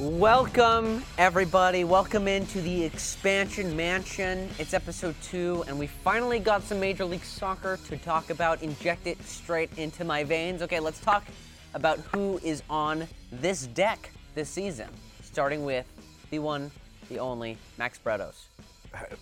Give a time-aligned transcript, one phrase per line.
[0.00, 1.84] Welcome, everybody.
[1.84, 4.48] Welcome into the expansion mansion.
[4.58, 8.62] It's episode two, and we finally got some Major League Soccer to talk about.
[8.62, 10.62] Inject it straight into my veins.
[10.62, 11.26] Okay, let's talk
[11.74, 14.88] about who is on this deck this season,
[15.22, 15.84] starting with
[16.30, 16.70] the one,
[17.10, 18.44] the only, Max Bretos.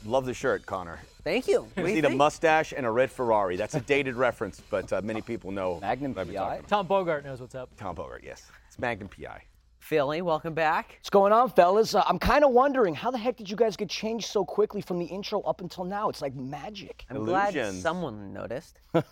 [0.05, 1.01] Love the shirt, Connor.
[1.25, 1.63] Thank you.
[1.63, 2.19] What do you need a think?
[2.19, 3.57] mustache and a red Ferrari.
[3.57, 5.81] That's a dated reference, but uh, many people know.
[5.81, 6.35] Magnum what I'm PI?
[6.35, 6.69] talking about.
[6.69, 7.69] Tom Bogart knows what's up.
[7.77, 8.47] Tom Bogart, yes.
[8.69, 9.43] It's Magnum PI.
[9.89, 10.97] Filly, welcome back.
[10.99, 11.95] What's going on, fellas?
[11.95, 14.83] Uh, I'm kind of wondering how the heck did you guys get changed so quickly
[14.83, 16.11] from the intro up until now?
[16.11, 17.07] It's like magic.
[17.09, 17.81] I'm glad Illusions.
[17.83, 18.81] someone noticed.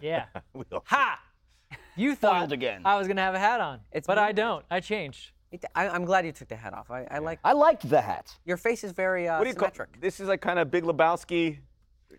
[0.00, 0.24] Yeah.
[0.54, 1.20] We all- ha!
[1.96, 2.82] You thought Foiled again.
[2.84, 4.32] I was gonna have a hat on, It's but I me.
[4.32, 4.64] don't.
[4.72, 5.30] I changed.
[5.52, 6.90] It- I, I'm glad you took the hat off.
[6.90, 8.34] I, I like I liked the hat.
[8.44, 10.00] your face is very uh, What do you call symmetric.
[10.00, 11.58] This is like kind of Big Lebowski.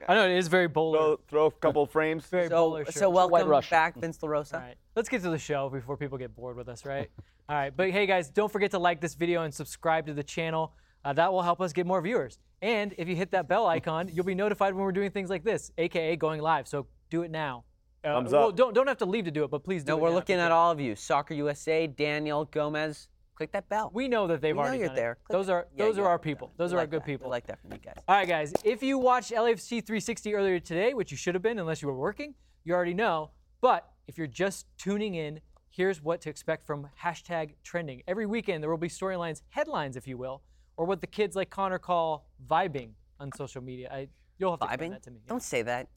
[0.08, 0.96] I know it is very bold.
[0.96, 2.26] Throw, throw a couple frames.
[2.28, 2.94] very So, bowler shirt.
[2.96, 4.56] so welcome back, Vince La Rosa.
[4.58, 7.10] All right, let's get to the show before people get bored with us, right?
[7.48, 10.24] All right, but hey guys, don't forget to like this video and subscribe to the
[10.24, 10.74] channel.
[11.04, 12.40] Uh, that will help us get more viewers.
[12.62, 15.44] And if you hit that bell icon, you'll be notified when we're doing things like
[15.44, 16.68] this, aka going live.
[16.68, 17.64] So do it now.
[18.04, 19.98] Uh, Thumbs well, don't don't have to leave to do it, but please do No,
[19.98, 20.16] it we're now.
[20.16, 20.96] looking at all of you.
[20.96, 23.08] Soccer USA, Daniel Gomez.
[23.40, 23.90] Click that bell.
[23.94, 25.12] We know that they've We know already you're done there.
[25.14, 25.32] It.
[25.32, 26.50] Those are Yeah, those are our people.
[26.50, 27.08] We Those are like our good that.
[27.08, 27.30] We people.
[27.30, 27.96] like that from you guys.
[28.06, 28.52] All right, guys.
[28.66, 31.96] If you watched LAFC 360 earlier today, which you should have been unless you were
[31.98, 32.34] working,
[32.66, 33.32] you already know.
[33.62, 38.04] But if you're just tuning in, here's what to expect from hashtag trending.
[38.10, 40.42] Every weekend there will be storylines, headlines, if you will,
[40.76, 42.90] or what the kids like Connor call vibing
[43.22, 43.88] on social media.
[43.90, 44.90] I, you'll have to Vibing?
[44.90, 45.22] that to me.
[45.30, 45.88] Don't say that.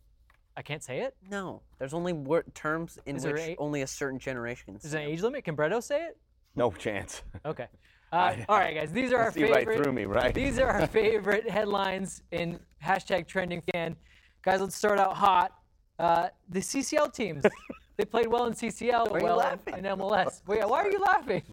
[0.57, 1.17] I can't say it.
[1.29, 5.01] No, there's only wor- terms in Is which a- only a certain generation Is an
[5.03, 5.45] age limit.
[5.45, 6.19] Can Bretos say it?
[6.57, 7.23] No chance.
[7.45, 7.67] Okay.
[8.13, 8.93] Uh, all right, guys.
[8.93, 10.35] These are our See right through me, right?
[10.35, 13.97] These are our favorite headlines in hashtag trending fan.
[14.43, 15.53] Guys, let's start out hot.
[15.99, 17.43] Uh, the CCL teams.
[17.97, 20.43] they played well in CCL, are you well in MLS.
[20.47, 21.43] Yeah, why are you laughing?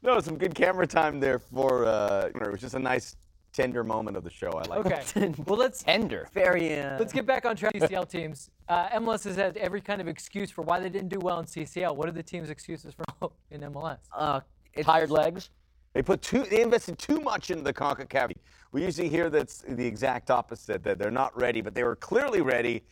[0.00, 1.84] No, some good camera time there for.
[1.84, 3.16] Uh, it was just a nice,
[3.58, 4.50] tender moment of the show.
[4.50, 4.86] I like.
[4.86, 5.34] Okay.
[5.46, 6.28] well, let's Tender.
[6.32, 6.78] Very.
[6.78, 7.74] Uh, let's get back on track.
[7.74, 8.50] CCL teams.
[8.68, 11.46] Uh, MLS has had every kind of excuse for why they didn't do well in
[11.46, 11.96] CCL.
[11.96, 13.96] What are the team's excuses for in MLS?
[14.14, 14.40] uh,
[14.82, 15.48] Tired legs.
[15.94, 16.42] They put too.
[16.42, 18.30] They invested too much into the Concacaf.
[18.72, 20.84] We usually hear that's the exact opposite.
[20.84, 22.82] That they're not ready, but they were clearly ready.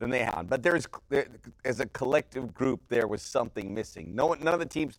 [0.00, 0.50] Then they had.
[0.50, 1.28] But there's, there,
[1.64, 4.14] as a collective group, there was something missing.
[4.14, 4.98] No one, none of the teams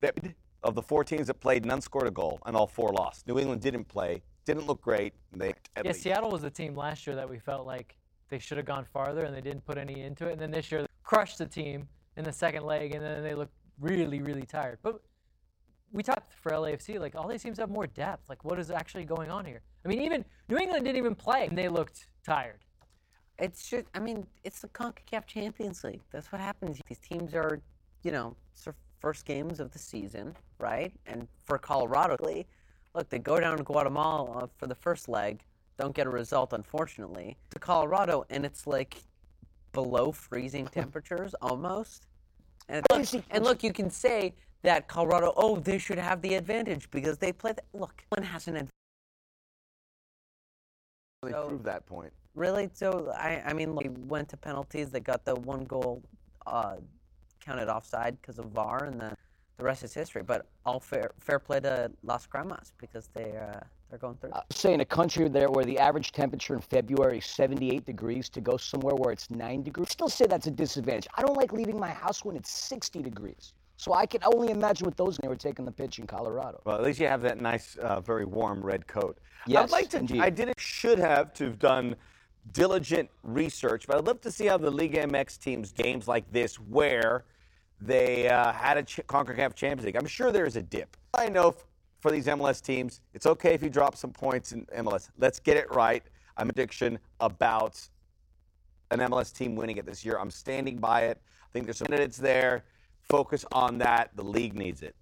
[0.00, 0.14] that
[0.62, 3.28] of the four teams that played, none scored a goal, and all four lost.
[3.28, 5.14] New England didn't play, didn't look great.
[5.32, 6.02] They Yeah, least.
[6.02, 7.96] Seattle was the team last year that we felt like
[8.28, 10.32] they should have gone farther and they didn't put any into it.
[10.32, 13.34] And then this year, they crushed the team in the second leg, and then they
[13.34, 14.78] looked really, really tired.
[14.82, 15.00] But
[15.92, 18.28] we talked for LAFC, like all these teams have more depth.
[18.28, 19.62] Like, what is actually going on here?
[19.84, 22.64] I mean, even New England didn't even play, and they looked tired.
[23.38, 23.86] It's just.
[23.94, 26.02] I mean, it's the Concacaf Champions League.
[26.12, 26.80] That's what happens.
[26.88, 27.60] These teams are,
[28.02, 30.92] you know, it's their first games of the season, right?
[31.06, 32.16] And for Colorado,
[32.94, 35.42] look, they go down to Guatemala for the first leg,
[35.78, 37.36] don't get a result, unfortunately.
[37.50, 38.96] To Colorado, and it's like
[39.72, 42.06] below freezing temperatures almost.
[42.68, 46.90] And, look, and look, you can say that Colorado, oh, they should have the advantage
[46.90, 47.52] because they play.
[47.52, 48.70] The, look, one has an advantage.
[51.22, 52.12] They So- proved that point.
[52.34, 52.68] Really?
[52.72, 54.90] So I, I mean, like, we went to penalties.
[54.90, 56.02] They got the one goal
[56.46, 56.76] uh,
[57.44, 59.14] counted offside because of VAR, and then
[59.56, 60.22] the rest is history.
[60.22, 63.60] But all fair, fair play to Las Cremas because they uh,
[63.90, 64.32] they're going through.
[64.50, 68.40] Say in a country there where the average temperature in February is 78 degrees to
[68.40, 71.06] go somewhere where it's 9 degrees, still say that's a disadvantage.
[71.14, 73.52] I don't like leaving my house when it's 60 degrees.
[73.76, 76.60] So I can only imagine what those they were taking the pitch in Colorado.
[76.64, 79.18] Well, at least you have that nice, uh, very warm red coat.
[79.46, 79.98] Yes, I'd like to.
[79.98, 80.20] indeed.
[80.20, 80.58] I didn't.
[80.58, 81.96] Should have to have done
[82.52, 86.56] diligent research, but I'd love to see how the League MX teams games like this,
[86.56, 87.24] where
[87.84, 89.96] they uh, had a ch- Concacaf Champions League.
[89.96, 90.96] I'm sure there is a dip.
[91.12, 91.66] I know f-
[92.00, 95.10] for these MLS teams, it's okay if you drop some points in MLS.
[95.18, 96.02] Let's get it right.
[96.36, 97.80] I'm addiction about
[98.90, 100.18] an MLS team winning it this year.
[100.18, 101.20] I'm standing by it.
[101.42, 102.64] I think there's some candidates there.
[103.02, 104.10] Focus on that.
[104.16, 104.96] The league needs it.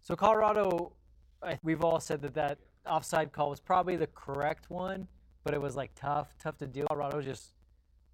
[0.00, 0.92] So Colorado,
[1.62, 5.06] we've all said that that offside call was probably the correct one,
[5.44, 6.86] but it was like tough, tough to deal.
[6.88, 7.54] Colorado was just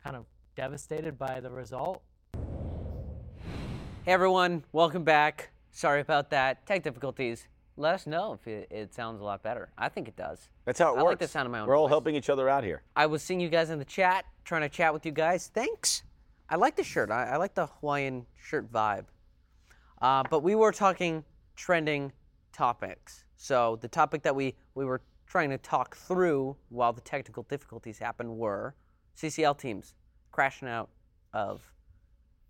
[0.05, 0.27] kind of
[0.57, 2.03] devastated by the result.
[4.05, 5.51] Hey everyone, welcome back.
[5.71, 6.67] Sorry about that.
[6.67, 7.47] Tech difficulties.
[7.77, 9.71] Let us know if it, it sounds a lot better.
[9.79, 10.49] I think it does.
[10.65, 11.13] That's how it I works.
[11.13, 11.91] like the sound of my own We're all voice.
[11.93, 12.83] helping each other out here.
[12.97, 15.51] I was seeing you guys in the chat, trying to chat with you guys.
[15.53, 16.03] Thanks.
[16.49, 17.11] I like the shirt.
[17.11, 19.05] I, I like the Hawaiian shirt vibe.
[20.03, 21.25] Uh, but we were talking
[21.57, 22.13] trending
[22.53, 23.25] topics.
[23.37, 27.99] So the topic that we, we were trying to talk through while the technical difficulties
[27.99, 28.75] happened were
[29.17, 29.95] CCL teams
[30.33, 30.89] crashing out
[31.33, 31.63] of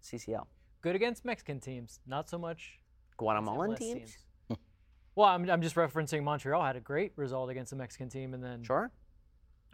[0.02, 0.46] CCL.
[0.82, 2.78] Good against Mexican teams, not so much.
[3.16, 4.16] Guatemalan MLS teams?
[5.16, 8.42] Well, I'm, I'm just referencing Montreal had a great result against the Mexican team, and
[8.42, 8.90] then Sure.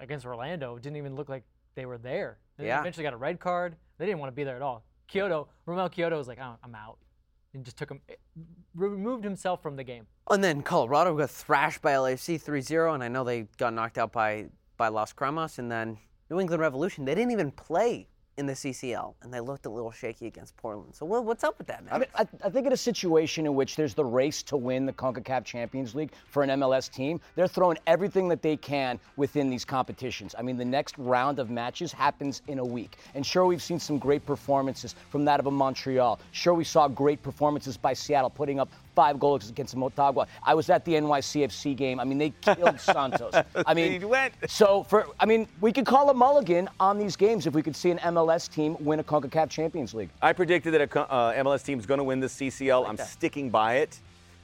[0.00, 1.44] against Orlando, it didn't even look like
[1.74, 2.38] they were there.
[2.56, 2.80] They Yeah.
[2.80, 3.76] eventually got a red card.
[3.98, 4.84] They didn't want to be there at all.
[5.08, 6.98] Quioto, Romell Quioto was like, oh, I'm out,
[7.52, 8.14] and just took him, eh,
[8.74, 10.06] removed himself from the game.
[10.30, 14.12] And then Colorado got thrashed by LAFC 3-0, and I know they got knocked out
[14.12, 14.48] by
[14.78, 15.58] by Las Cremas.
[15.58, 15.98] And then
[16.30, 18.08] New England Revolution, they didn't even play
[18.38, 20.94] in the CCL, and they looked a little shaky against Portland.
[20.94, 21.94] So what, what's up with that, man?
[21.94, 24.84] I mean, I, I think in a situation in which there's the race to win
[24.84, 29.48] the CONCACAF Champions League for an MLS team, they're throwing everything that they can within
[29.48, 30.34] these competitions.
[30.38, 32.98] I mean, the next round of matches happens in a week.
[33.14, 36.20] And sure, we've seen some great performances from that of a Montreal.
[36.32, 40.26] Sure, we saw great performances by Seattle putting up five goals against Motagua.
[40.42, 42.00] I was at the NYCFC game.
[42.00, 43.34] I mean, they killed Santos.
[43.66, 44.32] I mean, He went.
[44.48, 47.76] so for I mean, we could call a mulligan on these games if we could
[47.76, 50.08] see an MLS team win a CONCACAF Champions League.
[50.22, 52.88] I predicted that a uh, MLS team is going to win the CCL.
[52.88, 54.00] I'm sticking by it.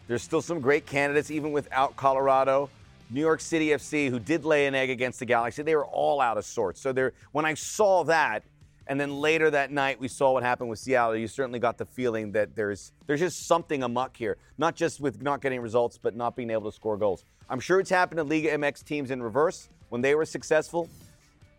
[0.06, 2.68] There's still some great candidates, even without Colorado.
[3.10, 6.20] New York City FC, who did lay an egg against the Galaxy, they were all
[6.20, 6.80] out of sorts.
[6.80, 8.42] So there, when I saw that,
[8.86, 11.86] and then later that night we saw what happened with Seattle, you certainly got the
[11.86, 14.36] feeling that there's there's just something amuck here.
[14.58, 17.24] Not just with not getting results, but not being able to score goals.
[17.48, 20.88] I'm sure it's happened to Liga MX teams in reverse when they were successful.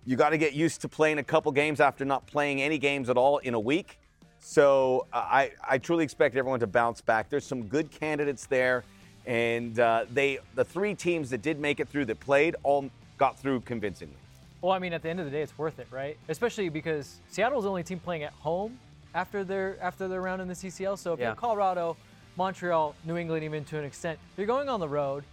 [0.05, 3.09] You got to get used to playing a couple games after not playing any games
[3.09, 3.99] at all in a week.
[4.39, 7.29] So uh, I, I truly expect everyone to bounce back.
[7.29, 8.83] There's some good candidates there,
[9.25, 13.39] and uh, they the three teams that did make it through that played all got
[13.39, 14.17] through convincingly.
[14.63, 16.18] Well, I mean, at the end of the day, it's worth it, right?
[16.30, 18.80] Especially because Seattle's the only team playing at home
[19.13, 20.98] after their after their round in the CCL.
[20.98, 21.27] So if Yeah.
[21.27, 21.98] you're Colorado,
[22.38, 25.25] Montreal, New England, even to an extent, you're going on the road.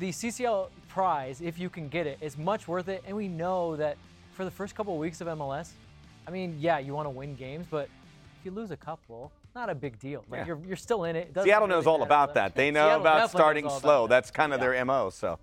[0.00, 3.02] The CCL prize, if you can get it, is much worth it.
[3.06, 3.96] And we know that
[4.32, 5.70] for the first couple of weeks of MLS,
[6.28, 7.88] I mean, yeah, you want to win games, but
[8.38, 10.24] if you lose a couple, not a big deal.
[10.28, 10.46] Like Yeah.
[10.48, 11.28] you're, you're still in it.
[11.34, 12.54] It Seattle really knows all about that.
[12.54, 14.06] They know Seattle about starting slow.
[14.06, 14.10] that.
[14.10, 15.08] That's kind of their mo.
[15.08, 15.38] So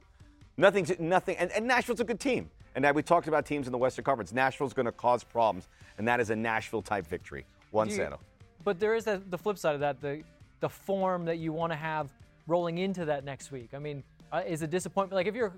[0.57, 1.37] nothing, to, nothing.
[1.37, 2.51] And, and Nashville's a good team.
[2.75, 4.31] And now we talked about teams in the Western Conference.
[4.31, 7.45] Nashville's going to cause problems, and that is a Nashville type victory.
[7.71, 8.19] One Do you- zero.
[8.63, 10.21] But there is the, the flip side of that, the
[10.59, 12.11] the form that you want to have
[12.45, 13.69] rolling into that next week.
[13.73, 15.15] I mean, uh, is a disappointment.
[15.15, 15.51] Like if you're,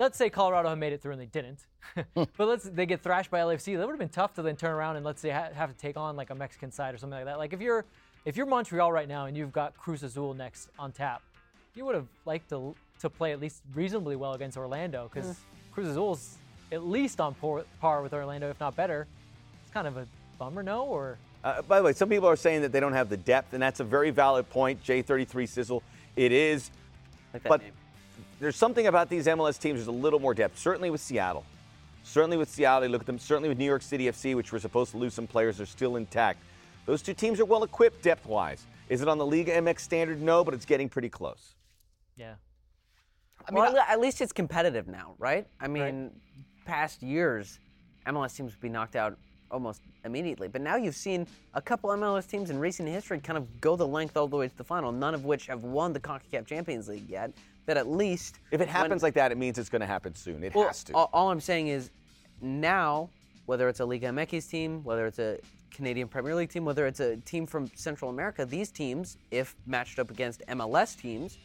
[0.00, 1.60] let's say Colorado had made it through and they didn't,
[2.14, 3.76] but let's they get thrashed by LFC.
[3.76, 5.76] That would have been tough to then turn around and let's say ha- have to
[5.78, 7.38] take on like a Mexican side or something like that.
[7.38, 7.84] Like if you're
[8.24, 11.22] if you're Montreal right now and you've got Cruz Azul next on tap,
[11.76, 15.38] you would have liked to to play at least reasonably well against Orlando because
[15.74, 16.36] Cruz Azul's
[16.72, 19.06] at least on par, par with Orlando, if not better.
[19.62, 20.06] It's kind of a
[20.38, 20.84] bummer, no?
[20.84, 23.52] Or Uh, by the way, some people are saying that they don't have the depth,
[23.52, 24.82] and that's a very valid point.
[24.84, 25.82] J33 Sizzle,
[26.16, 26.70] it is.
[27.32, 27.72] Like that but name.
[28.40, 29.78] there's something about these MLS teams.
[29.78, 30.58] There's a little more depth.
[30.58, 31.44] Certainly with Seattle.
[32.04, 32.82] Certainly with Seattle.
[32.82, 33.18] They look at them.
[33.18, 35.96] Certainly with New York City FC, which were supposed to lose some players, are still
[35.96, 36.38] intact.
[36.86, 38.64] Those two teams are well equipped depth-wise.
[38.88, 40.20] Is it on the Liga MX standard?
[40.22, 41.54] No, but it's getting pretty close.
[42.16, 42.34] yeah.
[43.46, 45.46] I mean, well, at least it's competitive now, right?
[45.60, 46.10] I mean,
[46.64, 47.58] past years,
[48.06, 49.18] MLS teams would be knocked out
[49.50, 50.48] almost immediately.
[50.48, 53.86] But now you've seen a couple MLS teams in recent history kind of go the
[53.86, 56.88] length all the way to the final, none of which have won the CONCACAF Champions
[56.88, 57.32] League yet.
[57.66, 58.40] That at least.
[58.50, 60.42] If it when- happens like that, it means it's going to happen soon.
[60.44, 60.94] It well, has to.
[60.94, 61.90] All, all I'm saying is
[62.42, 63.08] now,
[63.46, 65.38] whether it's a Liga MX team, whether it's a
[65.70, 69.98] Canadian Premier League team, whether it's a team from Central America, these teams, if matched
[69.98, 71.38] up against MLS teams,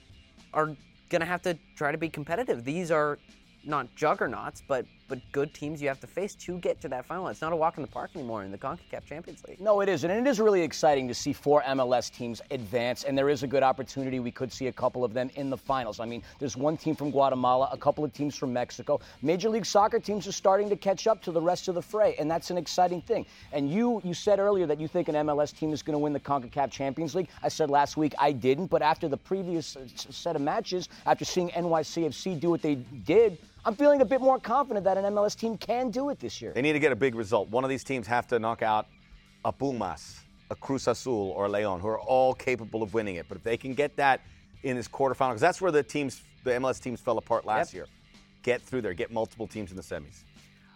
[0.53, 0.75] are
[1.09, 2.63] going to have to try to be competitive.
[2.63, 3.19] These are
[3.65, 7.27] not juggernauts, but but good teams you have to face to get to that final.
[7.27, 9.59] It's not a walk in the park anymore in the CONCACAF Champions League.
[9.59, 10.09] No, it isn't.
[10.09, 13.47] And it is really exciting to see four MLS teams advance, and there is a
[13.47, 14.19] good opportunity.
[14.19, 15.99] We could see a couple of them in the finals.
[15.99, 19.01] I mean, there's one team from Guatemala, a couple of teams from Mexico.
[19.21, 22.15] Major League Soccer teams are starting to catch up to the rest of the fray,
[22.19, 23.25] and that's an exciting thing.
[23.51, 26.13] And you you said earlier that you think an MLS team is going to win
[26.13, 27.29] the CONCACAF Champions League.
[27.41, 31.25] I said last week I didn't, but after the previous uh, set of matches, after
[31.25, 35.35] seeing NYCFC do what they did, I'm feeling a bit more confident that an MLS
[35.37, 36.53] team can do it this year.
[36.53, 37.49] They need to get a big result.
[37.49, 38.87] One of these teams have to knock out
[39.43, 43.25] a Pumas, a Cruz Azul, or a Leon, who are all capable of winning it.
[43.27, 44.21] But if they can get that
[44.63, 47.75] in this quarterfinal, because that's where the teams, the MLS teams, fell apart last Yep.
[47.75, 47.87] year.
[48.43, 50.23] Get through there, get multiple teams in the semis.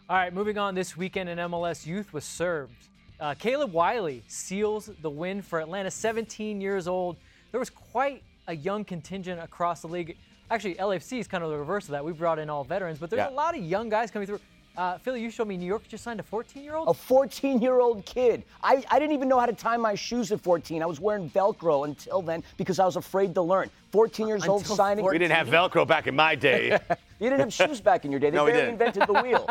[0.10, 0.76] All right, moving on.
[0.76, 2.76] This weekend in MLS, youth was served.
[3.20, 7.16] Uh, Caleb Wiley seals the win for Atlanta, 17 years old.
[7.52, 10.18] There was quite a young contingent across the league.
[10.54, 12.06] Actually, LFC is kind of the reverse of that.
[12.06, 13.30] We brought in all veterans, but there's Yeah.
[13.30, 14.40] a lot of young guys coming through.
[14.78, 16.88] Uh, Filly, you showed me New York just signed a 14-year-old.
[16.88, 18.44] A 14 year old kid.
[18.64, 20.84] I, I didn't even know how to tie my shoes at 14.
[20.84, 23.72] I was wearing Velcro until then because I was afraid to learn.
[23.92, 25.04] 14 years old signing.
[25.04, 25.16] 14.
[25.16, 26.78] We didn't have Velcro back in my day.
[27.20, 28.30] You didn't have shoes back in your day.
[28.32, 28.82] They No, we barely didn't.
[28.82, 29.46] invented the wheel.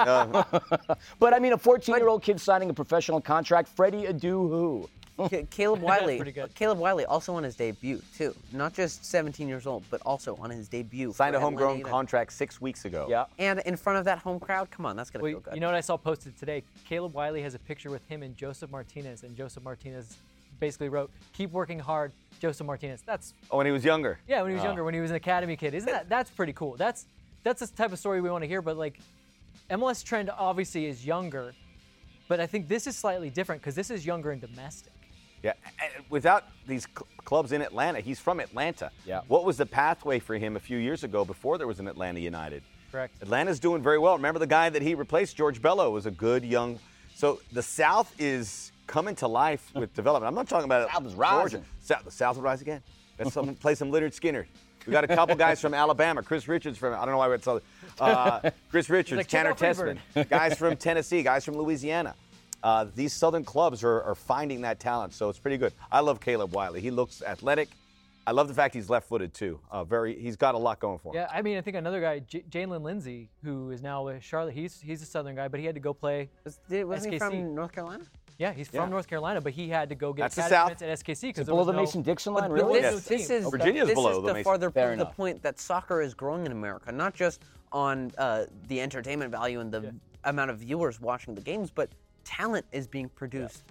[1.18, 4.88] but I mean, a 14 year old kid signing a professional contract, Freddie Adu who?
[5.30, 6.18] Ca- Caleb Wiley.
[6.18, 6.54] good.
[6.54, 8.34] Caleb Wiley also on his debut too.
[8.52, 11.12] Not just 17 years old, but also on his debut.
[11.12, 11.90] Signed a homegrown Atlanta United.
[11.92, 13.06] contract six weeks ago.
[13.08, 13.24] Yeah.
[13.38, 15.54] And in front of that home crowd, come on, that's gonna Well, feel good.
[15.54, 16.62] you know what I saw posted today?
[16.88, 20.16] Caleb Wiley has a picture with him and Josef Martinez, and Josef Martinez
[20.60, 24.18] basically wrote, "Keep working hard, Josef Martinez." That's Oh, when he was younger.
[24.28, 24.66] yeah, when he was ah.
[24.68, 25.74] younger, when he was an academy kid.
[25.74, 26.76] Isn't that that's pretty cool?
[26.76, 27.06] That's
[27.42, 28.62] that's the type of story we want to hear.
[28.62, 29.00] But like,
[29.70, 31.54] MLS trend obviously is younger,
[32.28, 34.92] but I think this is slightly different because this is younger and domestic.
[35.42, 35.54] Yeah,
[36.10, 38.90] without these cl- clubs in Atlanta, he's from Atlanta.
[39.04, 39.22] Yeah.
[39.28, 42.20] What was the pathway for him a few years ago before there was an Atlanta
[42.20, 42.62] United?
[42.90, 43.20] Correct.
[43.22, 44.14] Atlanta's doing very well.
[44.16, 46.78] Remember the guy that he replaced, George Bello, was a good young.
[47.14, 50.28] So the South is coming to life with development.
[50.28, 51.18] I'm not talking about South is Georgia.
[51.18, 51.64] rising.
[51.80, 52.82] South, the South will rise again.
[53.18, 54.46] Let's play some Lynyrd Skynyrd.
[54.86, 56.22] We got a couple guys from Alabama.
[56.22, 57.46] Chris Richards from I don't know why it's
[58.00, 59.54] uh, Chris Richards, like, Tanner.
[59.54, 62.14] Tessmann, guys from Tennessee, guys from Louisiana.
[62.62, 65.72] Uh, these Southern clubs are, are finding that talent, so it's pretty good.
[65.90, 66.80] I love Caleb Wiley.
[66.80, 67.68] He looks athletic.
[68.24, 69.58] I love the fact he's left-footed too.
[69.68, 71.16] Uh, very, he's got a lot going for him.
[71.22, 74.54] Yeah, I mean, I think another guy, J- Jaylin Lindsey, who is now with Charlotte.
[74.54, 76.30] He's he's a Southern guy, but he had to go play.
[76.44, 78.04] Was, did, wasn't he from North Carolina?
[78.38, 78.88] Yeah, he's from Yeah.
[78.88, 80.70] North Carolina, but he had to go get That's the South.
[80.70, 82.80] at SKC because Below the Mason-Dixon line, really?
[82.80, 83.04] this, Yes.
[83.06, 84.44] this is Virginia's this below is the the Mason.
[84.44, 85.16] farther Fair the enough.
[85.16, 87.42] point that soccer is growing in America, not just
[87.72, 89.92] on uh, the entertainment value and the
[90.24, 91.90] amount of viewers watching the games, but
[92.24, 93.62] talent is being produced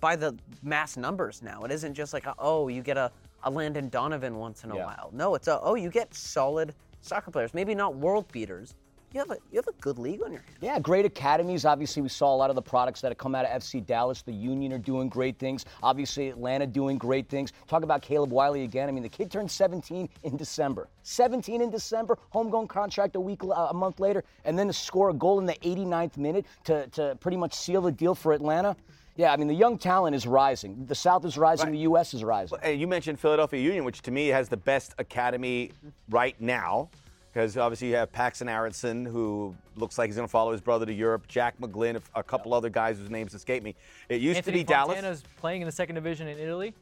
[0.00, 1.62] by the mass numbers now.
[1.64, 3.10] It isn't just like a, oh you get a,
[3.44, 4.86] a Landon Donovan once in a Yeah.
[4.86, 5.10] while.
[5.12, 8.74] No, it's a oh you get solid soccer players, maybe not world beaters.
[9.12, 10.58] You have a you have a good league on your hands.
[10.60, 11.64] Yeah, great academies.
[11.64, 14.22] Obviously, we saw a lot of the products that have come out of FC Dallas.
[14.22, 15.64] The Union are doing great things.
[15.82, 17.52] Obviously, Atlanta doing great things.
[17.66, 18.88] Talk about Caleb Wiley again.
[18.88, 20.88] I mean, the kid turned 17 in December.
[21.02, 25.10] 17 in December, homegrown contract a week, uh, a month later, and then to score
[25.10, 28.76] a goal in the 89th minute to, to pretty much seal the deal for Atlanta.
[29.16, 30.86] Yeah, I mean, the young talent is rising.
[30.86, 31.72] The South is rising.
[31.72, 32.14] The U.S.
[32.14, 32.58] is rising.
[32.62, 35.72] Hey, you mentioned Philadelphia Union, which to me has the best academy
[36.08, 36.90] right now,
[37.32, 40.86] because obviously you have Paxten Aaronson, who looks like he's going to follow his brother
[40.86, 41.28] to Europe.
[41.28, 43.74] Jack McGlynn, a couple other guys whose names escape me.
[44.08, 44.94] It used Anthony to be Dallas.
[44.96, 46.74] Fontana's playing in the second division in Italy.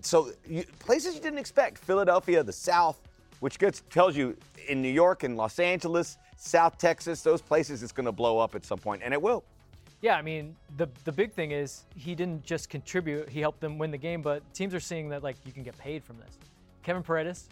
[0.00, 2.98] so you, places you didn't expect philadelphia the south
[3.40, 4.34] which gets tells you
[4.68, 8.54] in new york and los angeles south texas those places it's going to blow up
[8.54, 9.44] at some point and it will
[10.00, 13.78] Yeah, I mean, the the big thing is he didn't just contribute; he helped them
[13.78, 14.20] win the game.
[14.20, 16.38] But teams are seeing that like you can get paid from this.
[16.82, 17.48] Kevin Paredes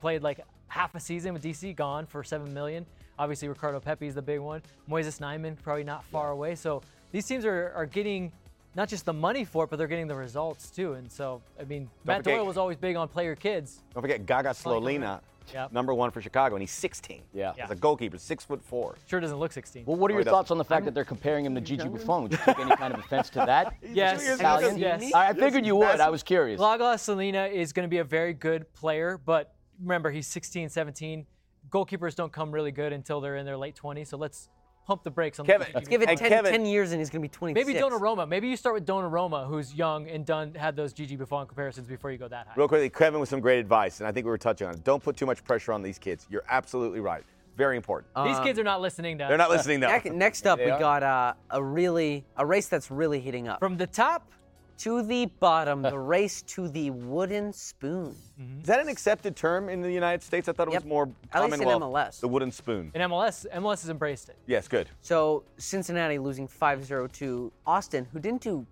[0.00, 0.40] played like
[0.70, 2.86] half a season with DC, gone for seven million.
[3.18, 4.62] Obviously, Ricardo Pepi is the big one.
[4.88, 6.54] Moises Nyman probably not far away.
[6.54, 6.80] So
[7.12, 8.32] these teams are are getting
[8.76, 10.92] not just the money for it, but they're getting the results too.
[10.94, 13.82] And so, I mean, Matt forget- Doyle was always big on player kids.
[13.92, 15.20] don't forget gaga Slonina
[15.52, 15.72] Yep.
[15.72, 17.54] number one for chicago and he's 16 Yeah.
[17.58, 19.84] as a goalkeeper six foot four Sure doesn't look 16.
[19.84, 20.36] Well, what are Oh, your he doesn't.
[20.36, 22.22] thoughts on the fact that they're comparing him to Gigi Buffon?
[22.22, 23.74] Would you take any kind of offense to that?
[23.82, 24.78] yes, Italian?
[24.78, 25.12] yes.
[25.12, 25.98] I I figured you would.
[25.98, 26.60] I was curious.
[26.60, 31.26] Gaga Slonina is going to be a very good player, but remember, he's 16, 17.
[31.70, 34.48] Goalkeepers don't come really good until they're in their late 20s, so let's
[34.86, 37.00] pump the brakes on Kevin, the let's Give it And 10, Kevin- 10 years and
[37.00, 37.66] he's going to be 26.
[37.66, 38.26] Maybe Donnarumma.
[38.28, 42.10] Maybe you start with Donnarumma, who's young and done had those Gigi Buffon comparisons before
[42.10, 42.54] you go that high.
[42.56, 44.82] real quickly kevin with some great advice and i think we were touching on it
[44.82, 47.22] don't put too much pressure on these kids you're absolutely right
[47.56, 50.58] very important These kids are not listening to they're not listening though Next, next up,
[50.58, 53.58] we got uh, a really a race that's really heating up.
[53.58, 54.32] From the top,
[54.80, 58.14] to the bottom, the race to the wooden spoon.
[58.60, 60.82] is that an accepted term in the united states i thought it Yep.
[60.84, 62.20] was more At least in MLS.
[62.20, 64.36] the wooden spoon in MLS, MLS has embraced it.
[64.46, 68.66] yes good So Cincinnati losing 5-0 to Austin, who didn't do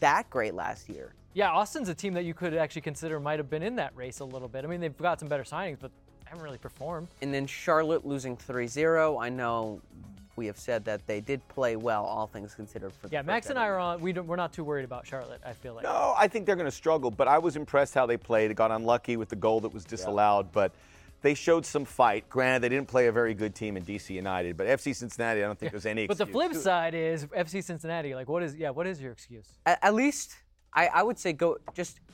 [0.00, 1.12] that great last year.
[1.34, 4.20] Yeah, Austin's a team that you could actually consider might have been in that race
[4.20, 4.64] a little bit.
[4.64, 5.90] I mean, they've got some better signings, but
[6.24, 7.06] haven't really performed.
[7.22, 9.20] And then Charlotte losing 3-0.
[9.22, 9.80] I know
[10.40, 12.94] we have said that they did play well, all things considered.
[12.94, 14.00] For the Yeah, first Max and I are on.
[14.00, 15.42] We don't, we're not too worried about Charlotte.
[15.44, 15.84] I feel like.
[15.84, 18.48] No, I think they're going to struggle, but I was impressed how they played.
[18.48, 20.72] They got unlucky with the goal that was disallowed, but
[21.20, 22.26] they showed some fight.
[22.30, 25.46] Granted, they didn't play a very good team in DC United, but FC Cincinnati, I
[25.46, 28.14] don't think there's any But the flip side is FC Cincinnati.
[28.14, 28.56] Like, what is?
[28.56, 29.46] Yeah, what is your excuse?
[29.66, 30.36] At, at least
[30.72, 32.09] I, I would say go just ar-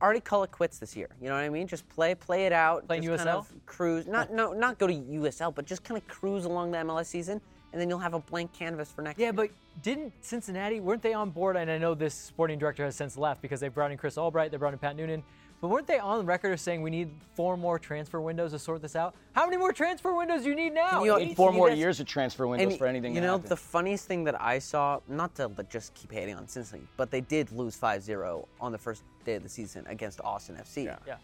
[0.00, 1.08] already call it quits this year.
[1.20, 1.66] You know what I mean?
[1.66, 2.86] Just play play it out.
[2.86, 3.38] Play just kind USL?
[3.38, 4.06] of cruise.
[4.06, 4.34] Not oh.
[4.34, 7.40] no not go to USL, but just kind of cruise along the MLS season,
[7.72, 9.32] and then you'll have a blank canvas for next Yeah, year.
[9.32, 9.50] but
[9.82, 10.80] didn't Cincinnati?
[10.80, 11.56] Weren't they on board?
[11.56, 14.50] And I know this sporting director has since left because they brought in Chris Albright,
[14.50, 15.22] they brought in Pat Noonan.
[15.62, 18.82] But weren't they on record of saying we need four more transfer windows to sort
[18.82, 19.14] this out?
[19.32, 20.90] How many more transfer windows do you need now?
[20.90, 21.36] Can you- Eight?
[21.36, 23.48] Four more that's- years of transfer windows And for anything You know, happen.
[23.48, 27.20] the funniest thing that I saw, not to just keep hating on Cincinnati, but they
[27.20, 30.82] did lose 5-0 on the first day of the season against Austin FC.
[31.06, 31.16] Yeah.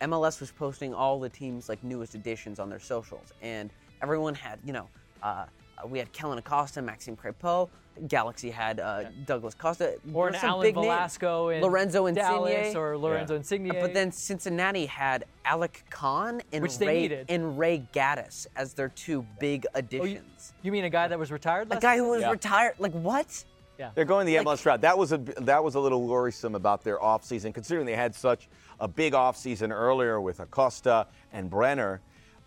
[0.00, 4.58] MLS was posting all the teams' like newest additions on their socials, and everyone had,
[4.64, 4.88] you know,
[5.22, 5.46] uh,
[5.86, 7.68] we had Kellen Acosta, Maxime Crepeau,
[8.08, 9.96] Galaxy had uh, Douglas Costa.
[10.12, 10.86] Or an some Alan big names.
[10.86, 12.76] Velasco in Lorenzo Dallas Insigne.
[12.76, 13.68] or Lorenzo Insigne.
[13.80, 18.88] But then Cincinnati had Alec Kann and Which they Ray and Ray Gaddis as their
[18.90, 20.52] two big Oh, you, additions.
[20.62, 21.68] you mean a guy that was retired?
[21.70, 22.30] a guy who was Yeah.
[22.30, 22.74] retired.
[22.78, 23.44] Like what?
[23.78, 23.90] Yeah.
[23.94, 24.80] They're going the MLS route.
[24.80, 28.48] That was a that was a little worrisome about their offseason, considering they had such
[28.80, 32.00] a big offseason earlier with Acosta and Brenner.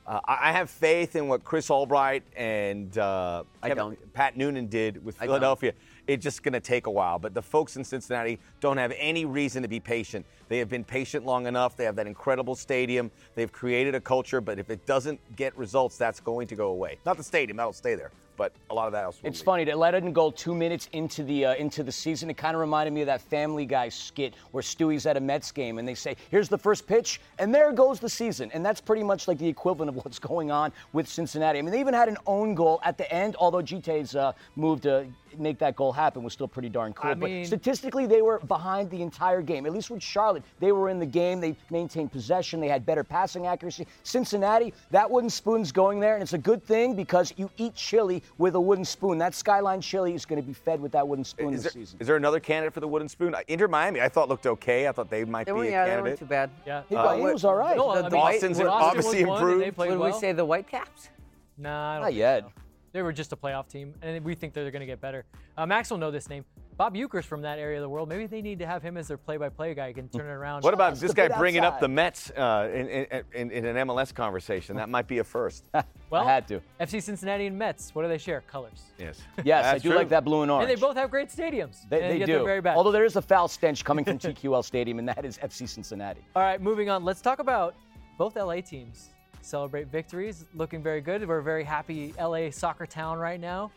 [0.10, 5.16] Uh, I have faith in what Chris Albright and uh, Kevin- Pat Noonan did with
[5.20, 5.74] Philadelphia.
[6.08, 7.20] It's just going to take a while.
[7.20, 10.26] But the folks in Cincinnati don't have any reason to be patient.
[10.48, 11.78] They have been patient long enough.
[11.78, 13.12] They have that incredible stadium.
[13.36, 14.42] They've created a culture.
[14.42, 16.98] But if it doesn't get results, that's going to go away.
[17.06, 18.10] Not the stadium; that'll stay there.
[18.40, 19.20] But a lot of that else.
[19.22, 19.46] It's leave.
[19.46, 19.64] funny.
[19.66, 22.30] They let it go two minutes into the uh, into the season.
[22.30, 25.52] It kind of reminded me of that Family Guy skit where Stewie's at a Mets
[25.52, 28.50] game and they say, "Here's the first pitch," and there goes the season.
[28.54, 31.60] And that's pretty much like the equivalent of what's going on with Cincinnati.
[31.60, 33.36] I mean, they even had an own goal at the end.
[33.38, 35.06] Although Gite's uh, move to
[35.38, 37.12] make that goal happen was still pretty darn cool.
[37.12, 39.66] I but mean- statistically, they were behind the entire game.
[39.66, 41.40] At least with Charlotte, they were in the game.
[41.42, 42.60] They maintained possession.
[42.60, 43.86] They had better passing accuracy.
[44.04, 48.24] Cincinnati, that wooden spoon's going there, and it's a good thing because you eat chili
[48.38, 49.18] with a wooden spoon.
[49.18, 51.82] That Skyline chili is going to be fed with that wooden spoon Is this there,
[51.84, 52.00] season.
[52.00, 53.36] is there another candidate for the wooden spoon?
[53.36, 54.88] Uh, Inter Miami, I thought looked okay.
[54.88, 56.04] I thought they might They be were, a yeah, they candidate.
[56.10, 56.50] weren't too bad.
[56.66, 56.82] Yeah.
[56.90, 57.78] he, Uh, he what- was all right.
[57.78, 59.76] No, I The mean, Boston's Austin obviously was one and They improved.
[59.76, 60.12] played Would well.
[60.14, 61.10] we say the Whitecaps?
[61.58, 62.44] Nah, I don't Not think yet.
[62.44, 62.52] so.
[62.92, 65.26] They were just a playoff team, and we think they're going to get better.
[65.58, 66.44] Uh, Max will know this name.
[66.80, 68.08] Bob Euchre's from that area of the world.
[68.08, 69.90] Maybe they need to have him as their play-by-play guy.
[69.90, 70.64] He can turn it around.
[70.64, 73.88] What about this guy bit bringing up the Mets uh, in, in, in, in an
[73.88, 74.78] MLS conversation?
[74.78, 75.66] That might be a first.
[76.10, 76.60] Well, I had to.
[76.82, 77.94] FC Cincinnati and Mets.
[77.94, 78.42] What do they share?
[78.42, 78.82] Colors.
[78.98, 79.22] yes.
[79.44, 79.98] Yes, I do true.
[79.98, 80.68] like that blue and orange.
[80.68, 81.88] And they both have great stadiums.
[81.88, 82.44] They, and they do.
[82.44, 82.76] Very bad.
[82.76, 86.22] Although there is a foul stench coming from TQL Stadium, and that is FC Cincinnati.
[86.36, 87.04] All right, moving on.
[87.04, 87.76] Let's talk about
[88.18, 89.10] both LA teams.
[89.42, 91.28] Celebrate victories, looking very good.
[91.28, 93.72] We're a very happy LA soccer town right now.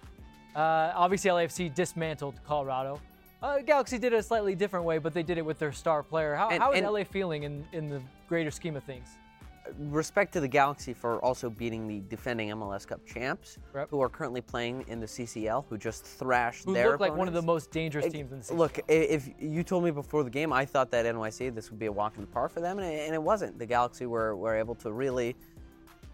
[0.55, 3.01] Uh, obviously, LAFC dismantled Colorado.
[3.43, 6.03] Uh, Galaxy did it a slightly different way, but they did it with their star
[6.03, 6.35] player.
[6.35, 9.09] How, And- how is and- LA feeling in, in the greater scheme of things?
[9.79, 13.59] Respect to the Galaxy for also beating the defending MLS Cup champs,
[13.91, 17.29] who are currently playing in the CCL, who just thrashed Who their look like one
[17.29, 18.59] of the most dangerous It- teams in the season.
[18.59, 21.87] Look, if you told me before the game, I thought that NYC this would be
[21.87, 23.59] a walk in the park for them, and it, and it wasn't.
[23.59, 25.37] The Galaxy were, were able to really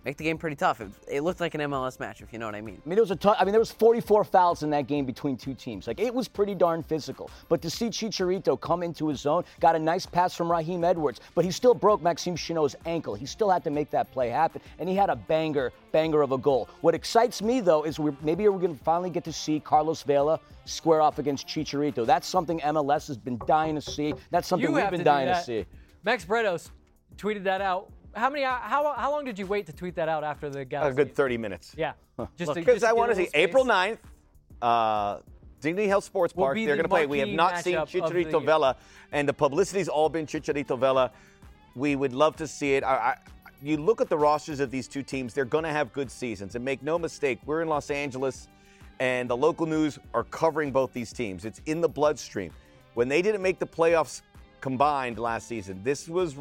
[0.05, 0.81] make the game pretty tough.
[0.81, 2.81] It, it looked like an MLS match, if you know what I mean.
[2.85, 5.05] I mean, there was a ton, I mean, there was 44 fouls in that game
[5.05, 5.87] between two teams.
[5.87, 7.31] Like it was pretty darn physical.
[7.49, 11.21] But to see Chicharito come into his zone, got a nice pass from Raheem Edwards,
[11.35, 13.15] but he still broke Maxime Chanot's ankle.
[13.15, 16.33] He still had to make that play happen, and he had a banger, banger of
[16.33, 16.69] a goal.
[16.81, 20.03] What excites me though is we're, maybe we're going to finally get to see Carlos
[20.03, 22.07] Vela square off against Chicharito.
[22.07, 24.15] That's something MLS has been dying to see.
[24.31, 25.45] That's something you we've have been dying to that.
[25.45, 25.65] see.
[26.05, 26.71] Max Bretos
[27.17, 27.91] tweeted that out.
[28.14, 28.42] How many?
[28.42, 31.01] How, how long did you wait to tweet that out after the Galaxy?
[31.01, 31.75] A good 30 minutes.
[31.77, 31.92] Yeah.
[32.37, 33.75] Just to, Because I want to see April space.
[33.75, 33.99] 9th,
[34.62, 35.21] uh,
[35.61, 36.57] Dignity Health Sports Park.
[36.57, 37.07] They're the going to play.
[37.07, 38.44] We have not seen matchup of the Chicharito.
[38.44, 38.77] Vela,
[39.12, 41.11] and the publicity's all been Chicharito Vela.
[41.75, 42.85] We would love to see it.
[42.85, 43.16] I, I,
[43.62, 46.55] you look at the rosters of these two teams, they're going to have good seasons.
[46.55, 48.49] And make no mistake, we're in Los Angeles,
[49.01, 51.44] and the local news are covering both these teams.
[51.44, 52.53] It's in the bloodstream.
[52.94, 54.23] When they didn't make the playoffs
[54.61, 56.37] combined last season, this was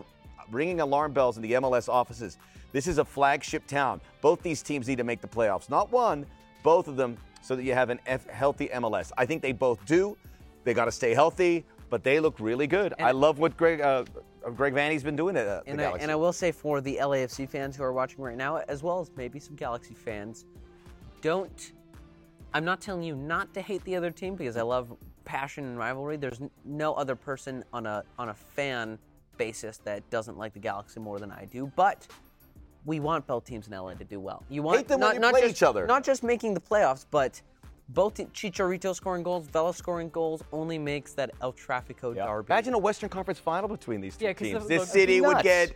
[0.52, 2.38] ringing alarm bells in the MLS offices.
[2.72, 4.02] This is a flagship town.
[4.22, 5.70] Both these teams need to make the playoffs.
[5.70, 6.26] Not one,
[6.64, 9.12] both of them, so that you have an F- healthy MLS.
[9.18, 10.18] I think they both do.
[10.64, 12.94] They got to stay healthy, but they look really good.
[13.00, 14.04] I love what Greg uh,
[14.56, 16.04] Greg Vanney's been doing at uh, the And I, Galaxy.
[16.04, 19.00] and I will say for the LAFC fans who are watching right now, as well
[19.00, 20.46] as maybe some Galaxy fans,
[21.22, 21.72] don't.
[22.54, 24.94] I'm not telling you not to hate the other team because I love
[25.26, 26.18] passion and rivalry.
[26.18, 28.98] There's no other person on a on a fan
[29.38, 31.72] basis that doesn't like the Galaxy more than I do.
[31.76, 32.08] But
[32.86, 34.44] we want both teams in LA to do well.
[34.50, 35.86] You want Hate them when not, you not play just, each other.
[35.86, 37.42] Not just making the playoffs, but
[37.90, 42.48] both te- Chicharito scoring goals, Vela scoring goals only makes that El Trafico derby.
[42.52, 44.64] Imagine a Western Conference final between these two Yeah, 'cause teams.
[44.64, 45.72] the- this look- city would get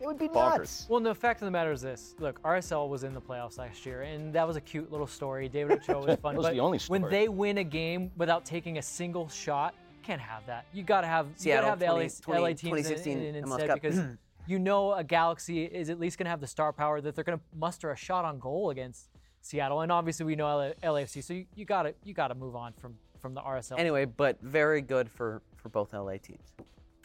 [0.00, 0.58] It would be Bonkers.
[0.58, 0.86] nuts.
[0.90, 3.86] Well, the fact of the matter is this: look, RSL was in the playoffs last
[3.86, 5.48] year, and that was a cute little story.
[5.48, 6.34] David Ochoa was fun.
[6.34, 7.00] That was but the only story.
[7.00, 10.66] When they win a game without taking a single shot, you can't have that.
[10.72, 12.60] You got to have you got to Seattle, have the LA, 20 20 LA teams
[12.60, 13.80] 2016 in, in, MLS instead Cup.
[13.80, 14.00] because
[14.46, 17.24] you know a Galaxy is at least going to have the star power that they're
[17.24, 21.22] going to muster a shot on goal against Seattle, and obviously we know LA, LAFC,
[21.22, 23.78] so you, you got to you got to move on from from the RSL.
[23.78, 26.52] anyway, but very good for for both LA teams.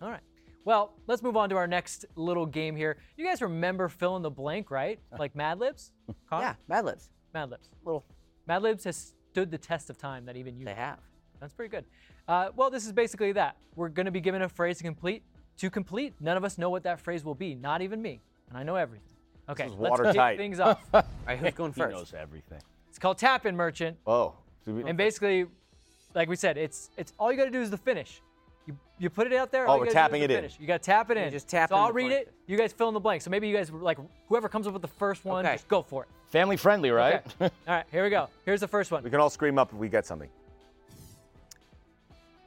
[0.02, 0.22] All right.
[0.66, 2.98] Well, let's move on to our next little game here.
[3.18, 5.00] You guys remember fill in the blank, right?
[5.18, 5.92] Like Mad Libs?
[6.32, 7.10] Yeah, Mad Libs.
[7.34, 7.70] Mad Libs.
[7.84, 8.06] Little
[8.46, 11.00] Mad Libs has stood the test of time that even you they have.
[11.40, 11.86] That's pretty good.
[12.30, 13.58] Uh, well, this is basically that.
[13.76, 15.24] We're going to be given a phrase to complete.
[15.58, 18.58] To complete, none of us know what that phrase will be, not even me, and
[18.58, 19.04] I know everything.
[19.50, 20.80] Okay, is let's kick things off.
[20.94, 21.78] All right, who's going first?
[21.90, 22.14] He first?
[22.14, 22.62] knows everything.
[22.88, 23.98] It's called Tap In Merchant.
[24.08, 25.48] oh So we- And basically,
[26.16, 28.22] like we said, it's it's all you got to do is the finish.
[28.68, 29.66] You, you put it out there.
[29.68, 30.38] Oh, all you we're gotta do is tapping the it in.
[30.38, 30.58] finish.
[30.62, 31.32] You got to tap it in.
[31.32, 32.28] just tap So in I'll the read blank.
[32.28, 32.34] it.
[32.48, 33.22] You guys fill in the blank.
[33.24, 35.56] So maybe you guys like whoever comes up with the first one, Okay.
[35.56, 36.10] just go for it.
[36.28, 37.16] Family friendly, right?
[37.42, 37.54] Okay.
[37.68, 38.30] all right, here we go.
[38.46, 39.04] Here's the first one.
[39.04, 40.30] we can all scream up if we get something.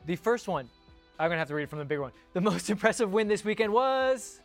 [0.07, 0.69] The first one.
[1.19, 2.13] I'm gonna have to read it from the bigger one.
[2.33, 4.41] The most impressive win this weekend was.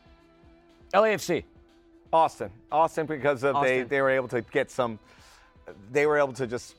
[0.93, 1.43] LAFC.
[2.13, 2.49] Austin.
[2.71, 3.87] Austin because of they, Austin.
[3.89, 4.99] they were able to get some
[5.91, 6.75] they were able to just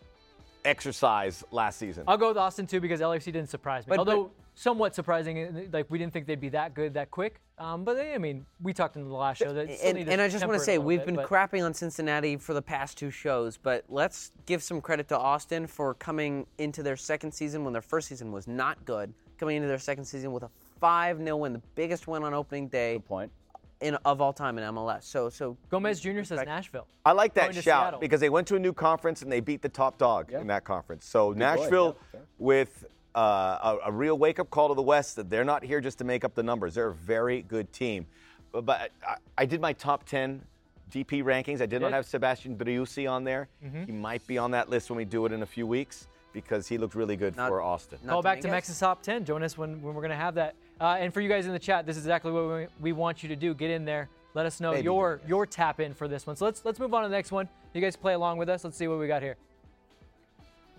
[0.64, 2.04] exercise last season.
[2.06, 3.90] I'll go with Austin too because LAFC didn't surprise me.
[3.90, 7.40] But- Although somewhat surprising, uh, like we didn't think they'd be that good that quick.
[7.58, 10.28] Um, but they, I mean, we talked in the last show that and, and I
[10.28, 13.10] just want to say we've bit, been but- crapping on Cincinnati for the past two
[13.10, 17.72] shows, but let's give some credit to Austin for coming into their second season when
[17.72, 20.50] their first season was not good, coming into their second season with a
[20.82, 23.32] 5-0 win, the biggest win on opening day Good point.
[23.80, 25.04] in of all time in MLS.
[25.04, 26.22] So so Gomez Jr.
[26.24, 26.86] says Nashville.
[27.04, 28.00] I like that Going shout Seattle.
[28.00, 30.40] because they went to a new conference and they beat the top dog Yeah.
[30.40, 31.06] in that conference.
[31.06, 35.44] So Nashville, yeah, with uh, a, a real wake-up call to the West, that they're
[35.44, 36.74] not here just to make up the numbers.
[36.74, 38.06] They're a very good team.
[38.52, 40.42] But, but I, I did my top 10
[40.90, 41.60] DP rankings.
[41.60, 43.48] I did not have Sebastian Driussi on there.
[43.64, 43.84] Mm-hmm.
[43.84, 46.68] He might be on that list when we do it in a few weeks because
[46.68, 47.98] he looked really good Not- for Austin.
[48.06, 48.78] Call back to Dominguez?
[48.78, 49.24] Top 10.
[49.24, 50.54] Join us when, when we're going to have that.
[50.80, 53.22] Uh, and for you guys in the chat, this is exactly what we, we want
[53.22, 53.54] you to do.
[53.54, 54.08] Get in there.
[54.34, 55.28] Let us know Maybe your Dominguez.
[55.28, 56.36] your tap in for this one.
[56.36, 57.48] So let's let's move on to the next one.
[57.74, 58.62] You guys play along with us.
[58.62, 59.36] Let's see what we got here.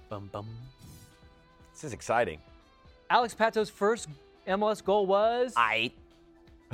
[0.08, 0.48] bum bum.
[1.80, 2.40] This is exciting.
[3.10, 4.10] Alex Pato's first
[4.46, 5.54] MLS goal was.
[5.56, 5.94] I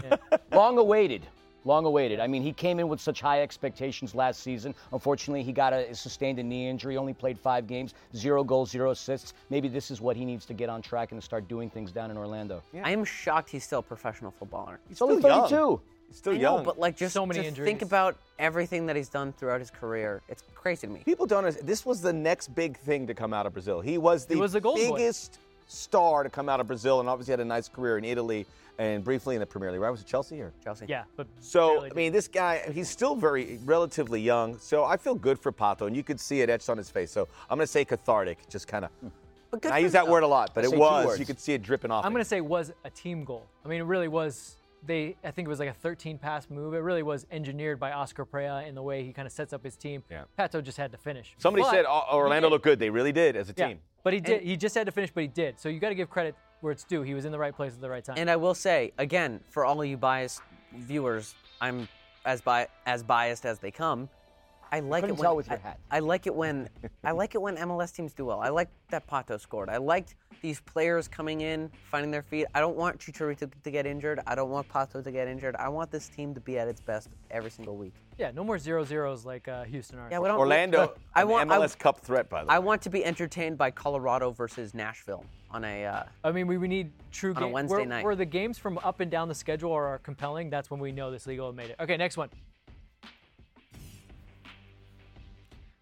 [0.52, 1.28] Long awaited.
[1.64, 2.20] Long awaited.
[2.20, 4.74] I mean, he came in with such high expectations last season.
[4.94, 6.98] Unfortunately, he got a sustained a knee injury.
[6.98, 9.36] Only played five games, zero goals, zero assists.
[9.52, 12.10] Maybe this is what he needs to get on track and start doing things down
[12.10, 12.64] in Orlando.
[12.84, 14.80] I am shocked he's still a professional footballer.
[14.90, 15.80] He's only still young.
[16.08, 16.08] 32.
[16.10, 16.58] He's still I young.
[16.60, 17.66] know, but like just, So many just injuries.
[17.68, 20.22] think about everything that he's done throughout his career.
[20.30, 21.02] It's crazy to me.
[21.06, 21.68] People don't understand.
[21.68, 23.82] This was the next big thing to come out of Brazil.
[23.82, 24.98] He was the, was the golden boy.
[24.98, 28.46] biggest star to come out of Brazil and obviously had a nice career in Italy
[28.78, 29.82] and briefly in the Premier League.
[29.82, 29.90] Right?
[29.90, 30.52] Was it Chelsea or?
[30.64, 30.86] Chelsea.
[30.88, 31.96] Yeah, but So, barely I did.
[31.96, 34.58] mean, this guy, he's still very relatively young.
[34.60, 37.10] So I feel good for Pato, and you could see it etched on his face.
[37.10, 38.92] So I'm going to say cathartic, just kind of.
[39.02, 39.08] Hmm.
[39.52, 41.06] But good I for use that him, word a lot, but it say two was.
[41.06, 41.20] words.
[41.20, 42.04] You could see it dripping off.
[42.04, 42.14] I'm him.
[42.16, 43.46] going to say was a team goal.
[43.64, 44.58] I mean, it really was.
[44.86, 46.74] They, I think it was like a 13 pass move.
[46.74, 49.64] It really was engineered by Oscar Pareja in the way he kind of sets up
[49.64, 50.04] his team.
[50.10, 50.24] Yeah.
[50.38, 51.34] Pato just had to finish.
[51.38, 52.80] Somebody But said "Oh, Orlando looked good.
[52.80, 53.80] They really did as a Yeah, team.
[54.04, 54.44] but he did.
[54.44, 55.60] He just had to finish, but he did.
[55.60, 57.02] So you got to give credit where it's due.
[57.02, 58.16] He was in the right place at the right time.
[58.18, 60.42] And I will say again, for all of you biased
[60.76, 61.88] viewers, I'm
[62.26, 64.10] as bi- as biased as they come.
[64.76, 65.80] I like couldn't it when tell with your I- hat.
[65.90, 66.68] I, like it when
[67.04, 68.42] I like it when MLS teams do well.
[68.42, 69.70] I like that Pato scored.
[69.70, 72.46] I liked these players coming in, finding their feet.
[72.54, 74.20] I don't want Chicharito to get injured.
[74.28, 75.56] I don't want Pato to get injured.
[75.56, 77.94] I want this team to be at its best every single week.
[78.18, 80.10] yeah, no more zero zeros like uh, Houston are.
[80.12, 80.38] Yeah, we don't.
[80.40, 81.52] Orlando, I an want.
[81.52, 82.56] I- MLS Cup threat, by the way.
[82.56, 85.86] I want to be entertained by Colorado versus Nashville on a.
[85.86, 87.48] Uh, I mean, we, we need true On a.
[87.48, 88.04] Wednesday where, night.
[88.04, 90.92] where the games from up and down the schedule are, are compelling, that's when we
[90.92, 91.78] know this league will have made it.
[91.80, 92.30] Okay, next one.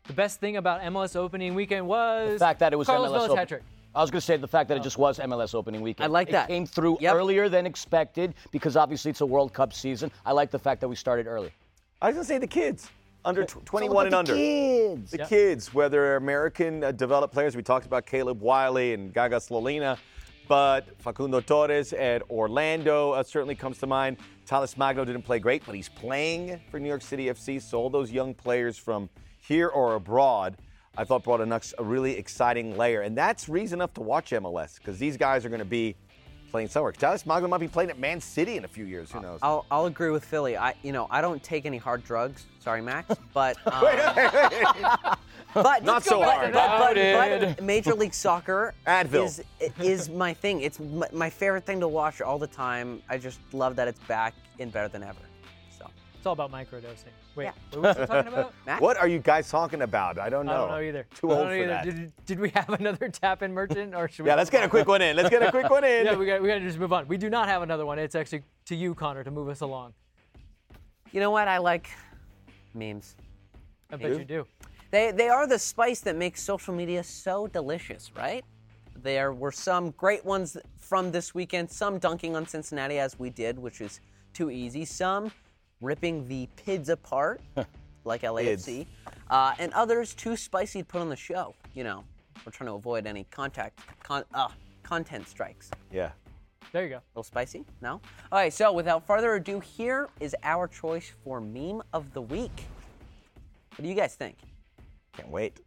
[0.08, 3.14] The best thing about MLS opening weekend was The fact that it was Carlos MLS
[3.14, 3.38] Vela's Open.
[3.38, 3.64] hat trick.
[3.96, 6.04] I was going to say the fact that it just was MLS opening weekend.
[6.06, 6.50] I like that.
[6.50, 7.16] It came through Yep.
[7.16, 10.12] earlier than expected because obviously it's a World Cup season.
[10.26, 11.52] I like the fact that we started early.
[12.02, 12.90] I was going to say the kids,
[13.24, 14.34] under tw- 21 and about under.
[14.34, 15.12] the Kids.
[15.12, 15.30] The Yep.
[15.30, 19.98] kids, whether American uh, developed players, we talked about Caleb Wiley and Gaga Slonina,
[20.50, 24.18] but Facundo Torres at Orlando uh, certainly comes to mind.
[24.48, 27.62] Talles Magno didn't play great, but he's playing for New York City FC.
[27.62, 29.08] So all those young players from
[29.48, 30.58] here or abroad,
[30.98, 33.02] I thought brought a, nux- a really exciting layer.
[33.02, 35.96] And that's reason enough to watch MLS because these guys are going to be
[36.52, 36.92] playing somewhere.
[36.92, 39.12] Talles Magno might be playing at Man City in a few years.
[39.12, 39.40] Who knows?
[39.42, 40.56] I'll, I'll agree with Filly.
[40.56, 42.46] I you know I don't take any hard drugs.
[42.60, 43.82] Sorry, Max, but um,
[45.56, 46.54] but Not so hard.
[46.54, 47.56] But, but, Noted.
[47.58, 49.26] but Major League Soccer Advil.
[49.26, 49.44] is
[49.82, 50.62] is my thing.
[50.62, 53.02] It's my, my favorite thing to watch all the time.
[53.10, 55.18] I just love that it's back in better than ever.
[56.24, 57.12] So It's all about microdosing.
[57.36, 57.52] Wait, Yeah.
[57.72, 58.54] what was I talking about?
[58.66, 60.18] Max, what are you guys talking about?
[60.18, 60.54] I don't know.
[60.54, 61.06] I don't know either.
[61.16, 61.68] Too old for either.
[61.68, 61.84] that.
[61.86, 64.30] Did, did we have another tap in merchant or should we?
[64.30, 65.18] Yeah, let's get a quick one in.
[65.18, 66.06] Let's get a quick one in.
[66.06, 67.08] Yeah, we got we got to just move on.
[67.10, 68.00] We do not have another one.
[68.00, 69.94] It's actually to you, Connor, to move us along.
[71.12, 71.48] you know what?
[71.50, 71.90] I like
[72.74, 73.16] memes.
[73.92, 74.46] I bet you do.
[74.92, 78.46] They they are the spice that makes social media so delicious, right?
[78.96, 83.60] There were some great ones from this weekend, some dunking on Cincinnati as we did,
[83.60, 84.00] which is
[84.34, 84.86] too easy.
[84.86, 85.32] Some
[85.88, 87.42] ripping the PIDs apart,
[88.06, 88.88] like LAFC,
[89.30, 91.54] uh, and others too spicy to put on the show.
[91.76, 92.04] You know,
[92.46, 94.48] we're trying to avoid any contact con- uh,
[94.82, 95.70] content strikes.
[95.92, 96.12] Yeah.
[96.72, 96.96] There you go.
[96.96, 97.66] A little spicy?
[97.82, 97.92] No?
[98.32, 102.64] All right, so without further ado, here is our choice for meme of the week.
[103.76, 104.38] What do you guys think?
[105.16, 105.60] Can't wait.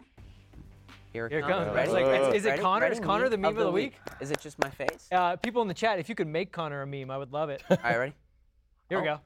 [1.13, 1.65] Here it Here it comes.
[1.67, 1.75] comes.
[1.77, 1.85] Ready?
[1.85, 2.17] It's like- Ready?
[2.25, 2.63] it's- is it Ready?
[2.63, 2.81] Connor?
[2.83, 2.95] Ready?
[2.95, 3.95] Is Connor the meme of the week?
[4.21, 5.07] Is it just my face?
[5.13, 7.51] Uh, people in the chat, if you could make Connor a meme, I would love
[7.51, 7.63] it.
[7.71, 8.13] All right, ready?
[8.89, 9.21] Here we go.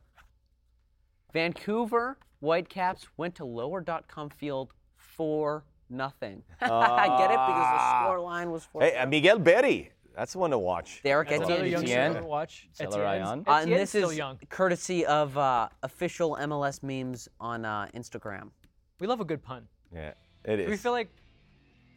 [1.32, 6.42] Vancouver Whitecaps went to lower.com field for nothing.
[6.60, 8.82] I get it because the score line was four.
[8.82, 9.92] Hey, uh, Miguel Berry.
[10.16, 11.00] That's the one to watch.
[11.04, 11.52] Derek That's Etienne.
[11.56, 12.22] another youngster Etienne.
[12.22, 12.68] to watch.
[12.72, 13.44] Celery Etienne's, on.
[13.46, 14.38] Uh, and this is young.
[14.48, 18.50] courtesy of uh, official MLS memes on uh, Instagram.
[18.98, 19.66] We love a good pun.
[19.94, 20.12] Yeah,
[20.44, 20.68] it is.
[20.68, 21.10] We feel like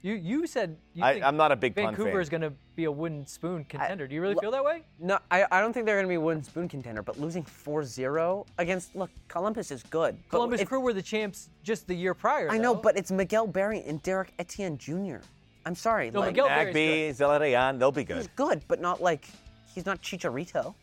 [0.04, 2.22] you you said you I, think I'm not a big pun Vancouver fan.
[2.22, 4.08] is going to be a wooden spoon contender.
[4.08, 4.84] Do you really lo- feel that way?
[5.00, 7.44] No, I, I don't think they're going to be a wooden spoon contender, but losing
[7.44, 10.18] 4-0 against look, Columbus is good.
[10.30, 12.50] but Columbus if- Crew were the champs just the year prior.
[12.50, 15.18] I know, but it's Miguel Berry and Derrick Etienne Jr.
[15.66, 16.12] I'm sorry.
[16.12, 18.18] No, like, Miguel Berry's Nagbe, Zelarayan, they'll be good.
[18.18, 19.28] he's good, but not like
[19.74, 20.74] he's not Chicharito.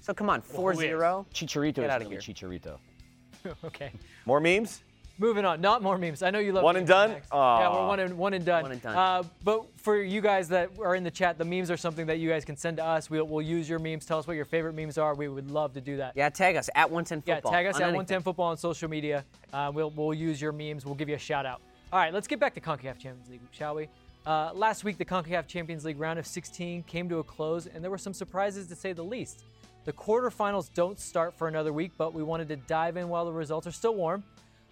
[0.00, 1.26] So come on, 4-0.
[1.32, 2.20] Chicharito Get is outta really here.
[2.20, 2.78] Chicharito.
[3.64, 3.90] okay.
[4.26, 4.82] More memes?
[5.20, 6.22] Moving on, not more memes.
[6.22, 7.10] I know you love One and done?
[7.30, 8.62] Yeah, we're one and one and done.
[8.62, 8.96] One and done.
[8.96, 12.18] Uh, but for you guys that are in the chat, the memes are something that
[12.20, 13.10] you guys can send to us.
[13.10, 14.06] We'll, we'll use your memes.
[14.06, 15.14] Tell us what your favorite memes are.
[15.14, 16.14] We would love to do that.
[16.16, 17.52] Yeah, tag us at 110 football.
[17.52, 17.96] Yeah, tag us on at anything.
[17.96, 19.26] 110 Football on social media.
[19.52, 20.86] Uh, we'll, we'll use your memes.
[20.86, 21.60] We'll give you a shout out.
[21.92, 23.88] All right, let's get back to CONCACAF Champions League, shall we?
[24.24, 27.84] Uh, last week, the CONCACAF Champions League round of 16 came to a close, and
[27.84, 29.44] there were some surprises to say the least.
[29.84, 33.32] The quarterfinals don't start for another week, but we wanted to dive in while the
[33.32, 34.24] results are still warm.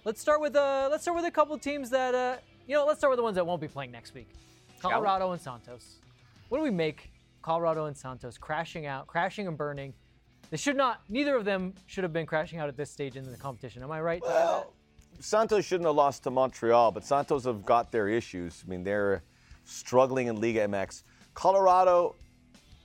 [0.05, 2.87] Let's start with uh, let's start with a couple teams that uh, you know.
[2.87, 4.29] Let's start with the ones that won't be playing next week.
[4.31, 4.81] we?
[4.81, 5.97] Colorado and Santos.
[6.49, 7.11] What do we make
[7.43, 9.93] Colorado and Santos crashing out, crashing and burning?
[10.51, 11.03] They should not.
[11.09, 13.83] Neither of them should have been crashing out at this stage in the competition.
[13.83, 14.23] Am I right?
[14.25, 14.69] that?
[15.21, 18.63] Santos shouldn't have lost to Montreal, but Santos have got their issues.
[18.65, 19.23] I mean, they're
[19.65, 21.03] struggling in Liga MX.
[21.35, 22.15] Colorado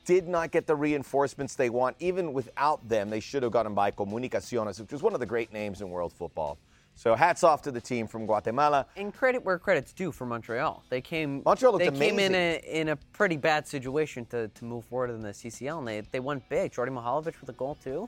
[0.03, 1.95] did not get the reinforcements they want.
[1.99, 5.53] Even without them, they should have gotten by Comunicaciones, which was one of the great
[5.53, 6.57] names in world football.
[6.95, 8.85] So hats off to the team from Guatemala.
[8.95, 10.83] And credit where credit's due for Montreal.
[10.89, 11.41] They came.
[11.45, 15.09] Montreal looked They came in a in a pretty bad situation to, to move forward
[15.09, 16.71] in the CCL, and they they won big.
[16.71, 18.07] Djordje Mihailovic with a goal too.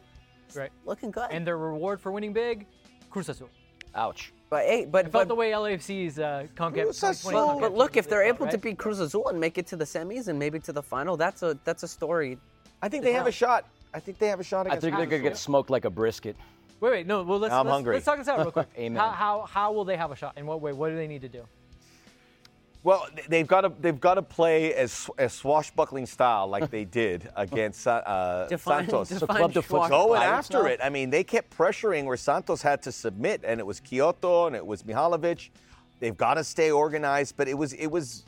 [0.54, 0.72] Right.
[0.86, 1.28] Looking good.
[1.32, 2.68] And their reward for winning big,
[3.10, 3.50] Cruz Azul.
[3.96, 4.34] Ouch.
[4.50, 7.48] but hey, but I felt but, the way LAFC's uh, CONCACAF Cruz 2020 Azul.
[7.48, 9.66] CONCACAF but look, if they're able League to felt, beat Cruz Azul and make it
[9.68, 12.38] to the semis and maybe to the final, that's a that's a story.
[12.82, 13.66] I think they have a shot.
[13.94, 15.90] I think they have a shot I against think they're gonna get smoked like a
[15.90, 16.36] brisket.
[16.80, 17.24] Wait, wait, no.
[17.24, 17.96] Well, let's I'm let's, hungry.
[17.96, 18.68] let's talk this out real quick.
[18.78, 19.00] Amen.
[19.00, 20.38] How, how how will they have a shot?
[20.38, 20.74] In what way?
[20.74, 21.44] What do they need to do?
[22.84, 27.28] Well, they've got to they've got to play as, as swashbuckling style like they did
[27.36, 29.10] against uh, Define- Santos.
[29.10, 30.80] define club de foot- going after it.
[30.84, 34.56] I mean, they kept pressuring where Santos had to submit, and it was Quioto and
[34.56, 35.50] it was Mihailovic.
[36.00, 38.24] They've got to stay organized, but it was it was.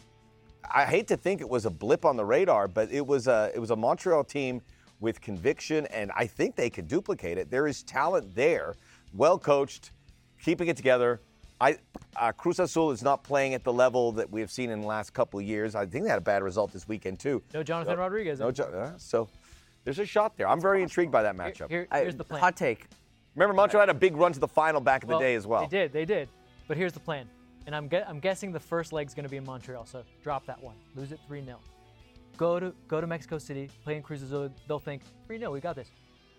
[0.74, 3.52] I hate to think it was a blip on the radar, but it was a
[3.54, 4.62] it was a Montreal team
[5.00, 7.50] with conviction, and I think they could duplicate it.
[7.52, 8.76] There is talent there,
[9.14, 9.92] well coached,
[10.44, 11.22] keeping it together.
[11.60, 11.78] I
[12.16, 14.88] uh, Cruz Azul is not playing at the level that we have seen in the
[14.88, 15.74] last couple of years.
[15.76, 17.42] I think they had a bad result this weekend too.
[17.54, 18.40] No Jonathan So- Rodriguez.
[18.40, 19.28] No, Jo- uh, so
[19.84, 20.48] there's a shot there.
[20.48, 21.70] I'm very intrigued by that matchup.
[21.70, 22.42] here- I- here's the plan.
[22.42, 22.86] Hot take.
[23.36, 25.46] Remember, Montreal had a big run to the final back in Well, the day as
[25.48, 25.62] well.
[25.62, 26.28] They did, they did.
[26.68, 27.28] But here's the plan.
[27.66, 30.46] And I'm, gue- I'm guessing the first leg's going to be in Montreal, so drop
[30.48, 30.76] that one.
[30.96, 31.58] Lose it 3 0.
[32.38, 34.54] Go to go to Mexico City, play in Cruz Azul.
[34.68, 35.90] They'll think 3 0, we got this.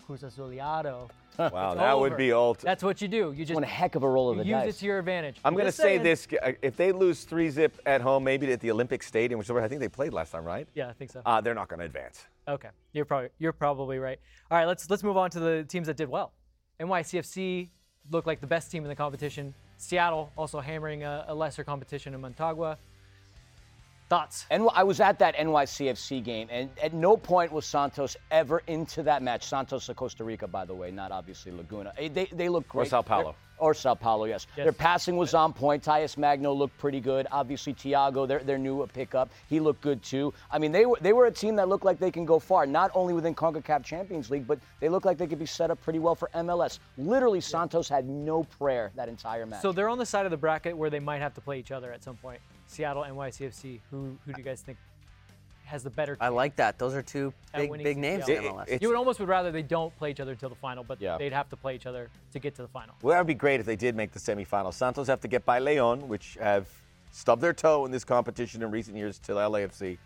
[0.07, 1.11] Cruz Azuliado.
[1.39, 2.61] Wow, It's that would be ult.
[2.61, 3.33] That's what you do.
[3.37, 4.75] You just One heck of a roll of the use dice.
[4.75, 5.37] it to your advantage.
[5.45, 6.03] I'm going to say saying.
[6.03, 9.47] this: uh, if they lose three zip at home, maybe at the Olympic Stadium, which
[9.47, 10.67] is where I think they played last time, right?
[10.75, 11.21] Yeah, I think so.
[11.27, 12.27] Uh, they're not going to advance.
[12.49, 14.19] Okay, you're probably you're probably right.
[14.51, 16.33] All right, let's let's move on to the teams that did well.
[16.81, 17.69] NYCFC
[18.11, 19.55] looked like the best team in the competition.
[19.77, 22.79] Seattle also hammering a, a lesser competition in Motagua.
[24.09, 24.47] Thoughts?
[24.51, 29.03] And I was at that NYCFC game, and at no point was Santos ever into
[29.03, 29.45] that match.
[29.47, 31.93] Santos of Costa Rica, by the way, not obviously Laguna.
[31.99, 32.87] Eh, They, they look great.
[32.87, 33.25] Or Sao Paulo.
[33.25, 34.47] They're- Or Sao Paulo, yes.
[34.57, 34.65] Yes.
[34.65, 35.83] Their passing was on point.
[35.83, 37.27] Talles Magno looked pretty good.
[37.33, 40.33] Obviously, Thiago, their, their new pickup, he looked good too.
[40.51, 42.67] I mean, they were they were a team that looked like they can go far,
[42.67, 45.83] not only within CONCACAF Champions League, but they look like they could be set up
[45.83, 46.79] pretty well for MLS.
[46.97, 49.61] Literally, Santos had no prayer that entire match.
[49.61, 51.73] So they're on the side of the bracket where they might have to play each
[51.73, 52.41] other at some point.
[52.69, 53.81] Seattle, NYCFC.
[53.91, 54.79] Who who do you guys think
[55.65, 56.17] has the better?
[56.21, 56.79] I like that.
[56.79, 58.69] Those are two big big names in It- MLS.
[58.69, 61.01] it- You would almost would rather they don't play each other until the final, but
[61.01, 61.19] Yeah.
[61.19, 62.95] they'd have to play each other to get to the final.
[63.03, 64.75] Well, that would be great if they did make the semifinals.
[64.75, 66.69] Santos have to get by Leon, which have
[67.11, 69.99] stubbed their toe in this competition in recent years to LAFC.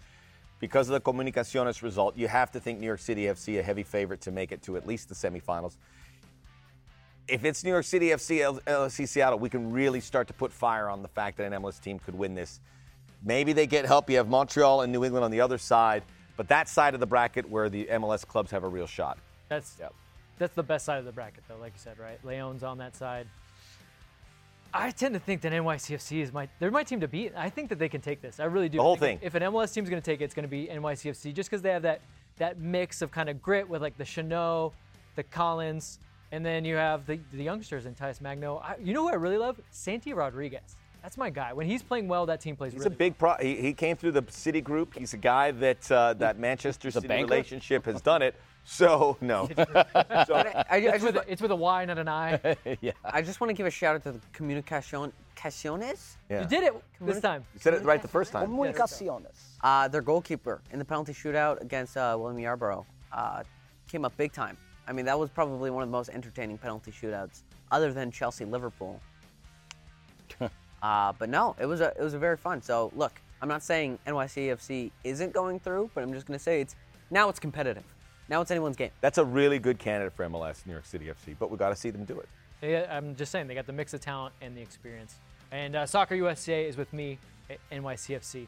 [0.60, 3.82] Because of the Comunicaciones result, you have to think New York City FC a heavy
[3.82, 5.76] favorite to make it to at least the semifinals.
[7.28, 10.52] If it's New York City FC, L- LSC Seattle, we can really start to put
[10.52, 12.60] fire on the fact that an MLS team could win this.
[13.24, 14.10] Maybe they get help.
[14.10, 16.02] You have Montreal and New England on the other side,
[16.36, 19.18] but that side of the bracket where the MLS clubs have a real shot.
[19.48, 19.94] That's Yep.
[20.38, 21.56] that's the best side of the bracket, though.
[21.58, 22.18] Like you said, right?
[22.24, 23.28] Leon's on that side.
[24.74, 27.32] I tend to think that NYCFC is my they're my team to beat.
[27.36, 28.40] I think that they can take this.
[28.40, 28.78] I really do.
[28.78, 29.18] The whole thing.
[29.22, 31.62] If an MLS team's going to take it, it's going to be NYCFC, just because
[31.62, 32.00] they have that
[32.38, 34.72] that mix of kind of grit with like the Chanot,
[35.14, 35.98] the Callens,
[36.32, 38.56] and then you have the the youngsters in Talles Magno.
[38.56, 39.60] I, you know who I really love?
[39.70, 40.76] Santi Rodriguez.
[41.02, 41.52] That's my guy.
[41.52, 43.34] When he's playing well, that team plays He's really a big pro.
[43.40, 44.94] He, he came through the City Group.
[44.96, 47.30] He's a guy that uh, that Manchester City banker?
[47.30, 48.34] relationship has done it.
[48.64, 49.48] So no.
[49.56, 52.56] so, I, I It's just, with, a, it's with a Y, not an I.
[52.80, 52.92] yeah.
[53.04, 56.16] I just want to give a shout out to the Comunicacion Caciones.
[56.30, 56.42] yeah.
[56.42, 57.44] You did it this time.
[57.54, 58.48] You said it right the first time.
[58.48, 59.56] Comunicaciones.
[59.60, 63.42] Uh, their goalkeeper in the penalty shootout against uh, William Yarbrough uh,
[63.88, 64.56] came up big time.
[64.86, 68.44] I mean, that was probably one of the most entertaining penalty shootouts, other than Chelsea
[68.44, 69.00] Liverpool.
[70.82, 72.60] uh, but no, it was a it was a very fun.
[72.62, 76.60] So look, I'm not saying NYCFC isn't going through, but I'm just going to say
[76.60, 76.76] it's
[77.10, 77.84] now it's competitive.
[78.28, 78.90] Now it's anyone's game.
[79.00, 81.36] That's a really good candidate for MLS, New York City FC.
[81.38, 82.28] But we got to see them do it.
[82.60, 85.16] They, I'm just saying they got the mix of talent and the experience.
[85.50, 87.18] And uh, Soccer USA is with me
[87.50, 88.46] at NYCFC.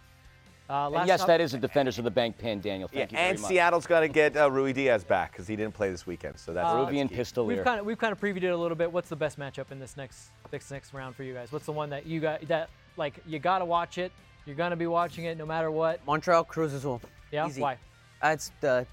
[0.68, 2.88] Uh, And yes, that is a defenders of the bank pin, Daniel.
[2.88, 3.48] Thank you very and much.
[3.48, 6.38] Seattle's got to get uh, Ruidiaz back because he didn't play this weekend.
[6.38, 7.16] So that's Peruvian that's key.
[7.16, 8.90] pistol We've kind of we've kind of previewed it a little bit.
[8.90, 11.52] What's the best matchup in this next this next round for you guys?
[11.52, 14.10] What's the one that you got that like you got to watch it?
[14.46, 16.04] You're gonna be watching it no matter what.
[16.06, 17.00] Montreal Cruz Azul.
[17.30, 17.60] Yeah, Easy.
[17.60, 17.78] why?
[18.22, 18.86] Uh, it's the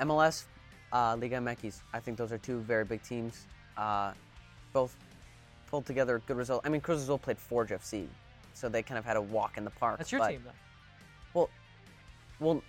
[0.00, 0.44] MLS,
[0.92, 1.82] uh, Liga MX.
[1.92, 3.46] I think those are two very big teams.
[3.76, 4.12] Uh,
[4.72, 4.94] both
[5.68, 6.62] pulled together good result.
[6.64, 8.06] I mean, Cruz Azul played Forge FC,
[8.54, 9.98] so they kind of had a walk in the park.
[9.98, 10.50] That's your but- team though.
[11.34, 11.50] Well,
[12.40, 12.62] well,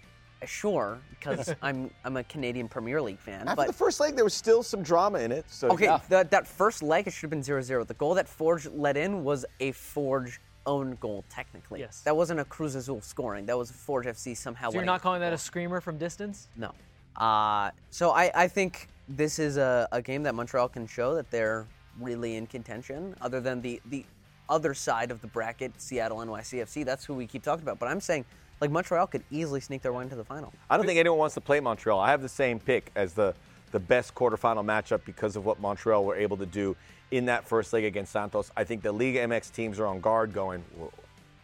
[0.46, 3.48] sure, because I'm I'm a Canadian Premier League fan.
[3.48, 5.46] After but the first leg, there was still some drama in it.
[5.50, 6.00] So okay, yeah.
[6.10, 7.88] that that first leg it should have been 0-0.
[7.88, 11.80] The goal that Forge let in was a Forge own goal technically.
[11.80, 12.02] Yes.
[12.02, 13.46] That wasn't a Cruz Azul scoring.
[13.46, 14.70] That was Forge FC somehow.
[14.70, 16.48] So you're not calling that a screamer from distance?
[16.56, 16.74] No.
[17.16, 21.30] Uh, so I, I think this is a, a game that Montreal can show that
[21.32, 21.66] they're
[22.00, 24.06] really in contention, other than the, the
[24.48, 26.86] other side of the bracket, Seattle NYCFC.
[26.86, 27.80] That's who we keep talking about.
[27.80, 28.26] But I'm saying,
[28.62, 30.54] like, Montreal could easily sneak their way into the final.
[30.70, 32.00] I don't think anyone wants to play Montreal.
[32.00, 33.34] I have the same pick as the
[33.72, 36.76] the best quarterfinal matchup because of what Montreal were able to do
[37.12, 38.52] in that first leg against Santos.
[38.56, 40.64] I think the Liga MX teams are on guard, going,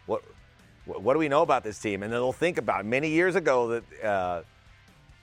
[0.06, 0.23] what,
[0.86, 2.04] what, do we know about this team?
[2.04, 2.86] And they'll think about it.
[2.86, 4.41] Many years ago, that uh,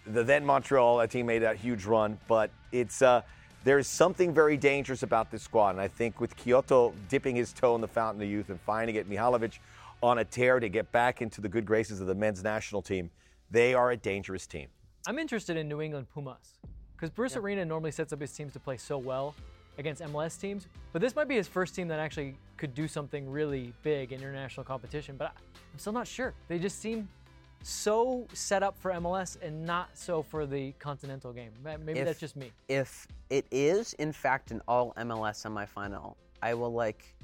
[0.06, 3.22] the then Montreal a team made a huge run, but it's uh,
[3.64, 7.76] there's something very dangerous about this squad, and I think with Quioto dipping his toe
[7.76, 9.58] in the fountain of youth and finding it, Mihailovic
[10.02, 13.10] on a tear to get back into the good graces of the men's national team,
[13.50, 14.68] they are a dangerous team.
[15.06, 16.58] I'm interested in New England Pumas
[16.94, 19.34] because Bruce Arena normally sets up his teams to play so well
[19.78, 23.28] against MLS teams, but this might be his first team that actually could do something
[23.28, 25.16] really big in international competition.
[25.16, 25.32] But
[25.72, 26.34] I'm still not sure.
[26.48, 27.08] They just seem
[27.62, 31.52] so set up for MLS and not so for the continental game.
[31.62, 32.52] Maybe If- that's just me.
[32.68, 37.14] If it is, in fact, an all MLS semifinal, I will, like,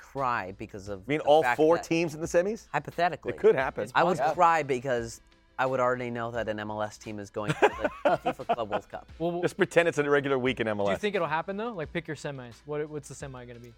[0.00, 1.00] cry because of.
[1.00, 2.66] I mean, the all fact four that- teams in the semis?
[2.72, 3.32] Hypothetically.
[3.32, 3.88] It could happen.
[3.94, 4.34] I would possible.
[4.34, 5.20] cry because
[5.58, 7.70] I would already know that an MLS team is going to
[8.04, 9.06] the FIFA Club World Cup.
[9.18, 10.86] Well, Just pretend it's a regular week in MLS.
[10.86, 11.72] do you think it'll happen though?
[11.72, 12.54] Like, pick your semis.
[12.64, 13.72] What, what's the semi going to be?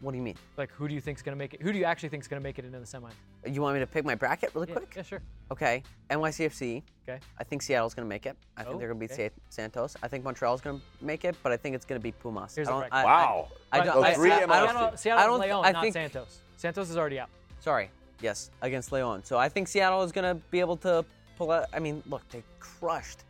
[0.00, 0.36] What do you mean?
[0.56, 1.60] Like, who do you think's going to make it?
[1.60, 3.10] Who do you actually think's going to make it into the semi?
[3.46, 4.94] You want me to pick my bracket really Yeah, quick?
[4.96, 5.20] yeah, sure.
[5.52, 5.82] Okay.
[6.10, 6.82] NYCFC.
[7.06, 7.20] Okay.
[7.38, 8.34] I think Seattle's going to make it.
[8.56, 9.28] I think Oh, they're going to beat okay.
[9.28, 9.96] Sa- Santos.
[10.02, 12.54] I think Montreal's going to make it, but I think it's going to be Pumas.
[12.54, 12.98] Here's I the don't, bracket.
[12.98, 13.48] I, Wow.
[13.72, 15.00] I, I don't, Those I, three I, I don't, teams.
[15.00, 16.38] Seattle I don't, Leon, I not think, Santos.
[16.56, 17.28] Santos is already out.
[17.60, 17.90] Sorry.
[18.22, 19.22] Yes, against Leon.
[19.24, 21.04] So I think Seattle is going to be able to
[21.36, 21.66] pull out.
[21.74, 23.24] I mean, look, they crushed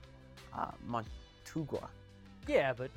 [0.56, 1.88] uh, Motagua.
[2.48, 2.90] Yeah, but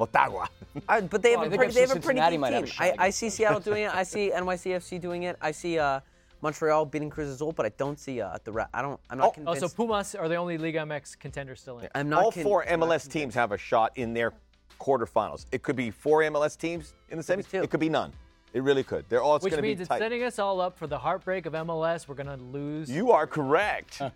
[0.00, 0.48] Motagua.
[0.88, 2.52] I, but they have Well, I a think pretty, they have a pretty good might
[2.52, 2.74] have team.
[2.78, 3.28] I, I see.
[3.30, 3.94] Seattle doing it.
[3.94, 5.36] I see NYCFC doing it.
[5.40, 6.00] I see uh,
[6.42, 8.52] Montreal beating Cruz Azul, but I don't see uh, the.
[8.52, 8.98] Ra- I don't.
[9.10, 11.88] I'm not Oh, oh, so Pumas are the only Liga MX contenders still in.
[11.94, 12.24] I'm not.
[12.24, 14.32] All con- four MLS teams have a shot in their
[14.80, 15.46] quarterfinals.
[15.52, 17.64] It could be four MLS teams in the Could be semis.
[17.64, 18.12] It could be none.
[18.52, 19.04] It really could.
[19.08, 19.36] They're all.
[19.36, 19.98] It's Which going to be means it's tight.
[20.00, 22.08] setting us all up for the heartbreak of MLS.
[22.08, 22.90] We're gonna lose.
[22.90, 24.00] You are correct.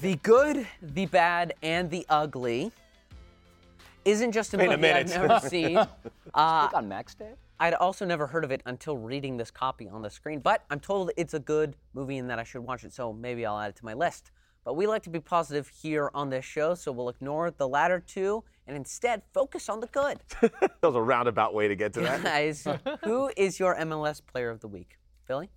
[0.00, 2.70] The good, the bad, and the ugly
[4.08, 5.28] isn't just a Wait a movie I've minute.
[5.28, 5.76] never seen.
[5.76, 7.32] Uh, on Max Day.
[7.60, 10.80] I'd also never heard of it until reading this copy on the screen, but I'm
[10.80, 13.70] told it's a good movie and that I should watch it, so maybe I'll add
[13.70, 14.30] it to my list.
[14.64, 18.00] But we like to be positive here on this show, so we'll ignore the latter
[18.00, 20.18] two and instead focus on the good.
[20.40, 22.22] that was a roundabout way to get to that.
[22.22, 22.66] Guys,
[23.02, 24.98] who is your MLS player of the week?
[25.26, 25.50] Philly?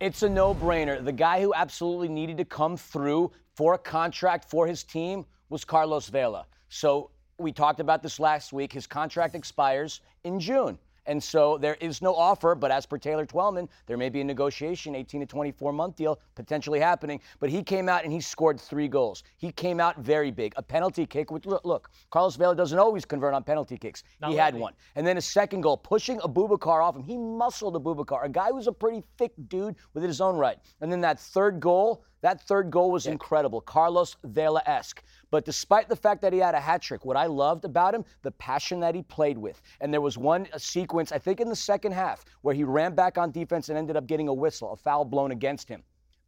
[0.00, 1.04] It's a no-brainer.
[1.04, 5.64] The guy who absolutely needed to come through for a contract for his team was
[5.64, 6.46] Carlos Vela.
[6.68, 8.72] So we talked about this last week.
[8.72, 10.78] His contract expires in June.
[11.06, 14.24] And so there is no offer, but as per Taylor Twellman, there may be a
[14.24, 17.20] negotiation, 18 to 24 month deal potentially happening.
[17.40, 19.22] But he came out and he scored three goals.
[19.36, 20.54] He came out very big.
[20.56, 24.02] A penalty kick, which look, look Carlos Vela doesn't always convert on penalty kicks.
[24.20, 24.72] Not he had one.
[24.96, 27.02] And then a second goal, pushing Abubakar off him.
[27.02, 30.58] He muscled Abubakar, a guy who's a pretty thick dude within his own right.
[30.80, 33.60] And then that third goal, that third goal was incredible.
[33.60, 35.02] Carlos Vela esque.
[35.30, 38.02] But despite the fact that he had a hat trick, what I loved about him,
[38.22, 39.60] the passion that he played with.
[39.82, 43.18] And there was one sequence, I think in the second half, where he ran back
[43.18, 45.82] on defense and ended up getting a whistle, a foul blown against him.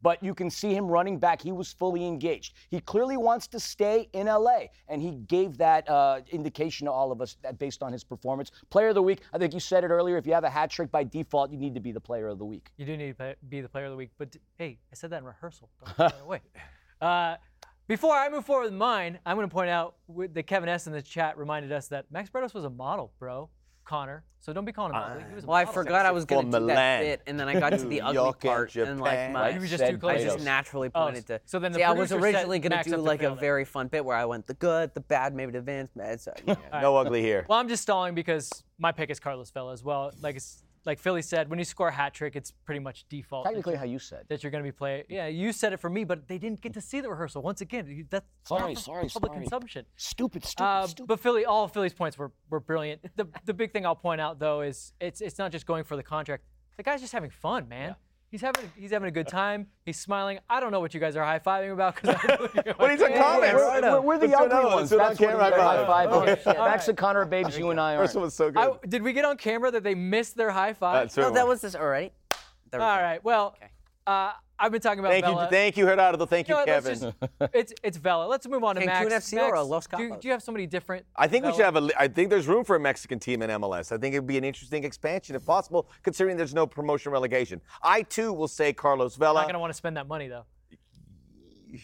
[0.07, 1.43] But you can see him running back.
[1.43, 2.55] He was fully engaged.
[2.71, 7.11] He clearly wants to stay in LA, and he gave that uh, indication to all
[7.11, 8.53] of us that based on his performance.
[8.71, 9.23] Player of the week.
[9.33, 10.17] I think you said it earlier.
[10.17, 12.39] If you have a hat trick by default, you need to be the player of
[12.39, 12.71] the week.
[12.77, 14.11] You do need to be the player of the week.
[14.17, 15.71] But hey, I said that in rehearsal.
[15.85, 16.41] Don't throw it away.
[17.01, 17.35] Uh,
[17.89, 20.87] before I move forward with mine, I'm going to point out that Kevin S.
[20.87, 23.51] in the chat reminded us that Max Bretos was a model, bro.
[23.87, 24.25] Connor.
[24.41, 25.25] So don't be Connor him ugly.
[25.29, 25.83] He was a Well, I model.
[25.83, 27.01] forgot I was going to do that Milan.
[27.03, 29.33] bit, and then I got to the ugly York and part, and like Japan.
[29.33, 30.13] my, Right, You were just said too close.
[30.13, 30.25] I Bretos.
[30.35, 31.41] just naturally Oh, pointed to.
[31.47, 33.21] so then the See, I was producer set originally going to do up to like
[33.21, 33.41] fail a there.
[33.41, 35.97] very fun bit where I went the good, the bad, maybe the advanced.
[35.97, 36.55] bad, So, yeah.
[36.81, 37.45] No ugly here.
[37.49, 40.13] Well, I'm just stalling because my pick is Carlos Vela as well.
[40.21, 43.45] Like it's, like Philly said, when you score a hat trick, it's pretty much default.
[43.45, 44.25] Technically, you- how you said.
[44.29, 45.05] that you're going to be playing.
[45.09, 47.43] Yeah, you said it for me, but they didn't get to see the rehearsal.
[47.43, 49.43] Once again, that's Sorry, not sorry, public sorry.
[49.45, 49.85] consumption.
[49.97, 51.09] Stupid, stupid, Uh, stupid.
[51.09, 53.03] but Philly, all of Philly's points were, were brilliant.
[53.17, 55.97] The the big thing I'll point out though is it's it's not just going for
[55.97, 56.45] the contract.
[56.77, 57.97] The guy's just having fun, man.
[58.29, 59.69] He's having he's having a good time.
[59.85, 60.39] He's smiling.
[60.51, 62.17] I don't know what you guys are high fiving about because
[62.77, 63.55] What are you talking comments?
[63.55, 64.91] we're, we're, we're the Let's ugly ones.
[64.91, 65.51] Let's on That's what camera.
[65.51, 66.11] they're High five.
[66.11, 66.39] high-fiving.
[66.47, 66.59] Oh, shit.
[66.59, 68.19] Max and Connor babes, you and I First are.
[68.19, 68.59] one was so good.
[68.59, 71.05] I, did we get on camera that they missed their high five?
[71.05, 72.13] That's No, that was this All right.
[72.73, 72.81] All right.
[72.81, 73.03] we all go.
[73.03, 73.25] right.
[73.25, 73.57] Well,
[74.07, 76.25] uh, I've been talking about Thank you, thank you, Gerardo.
[76.27, 76.99] Thank You you, know Kevin.
[76.99, 77.15] just-
[77.55, 78.27] it's it's Vela.
[78.27, 79.31] Let's move on to Cancun Max.
[79.31, 80.21] FC or Max, Los do, Cabos?
[80.21, 81.05] do you have somebody different?
[81.15, 81.89] I think we should have a.
[81.99, 83.93] I think there's room for a Mexican team in MLS.
[83.93, 87.61] I think it would be an interesting expansion if possible, considering there's no promotion relegation.
[87.83, 89.41] I too will say Carlos I'm Vela.
[89.41, 90.45] not gonna want to spend that money though.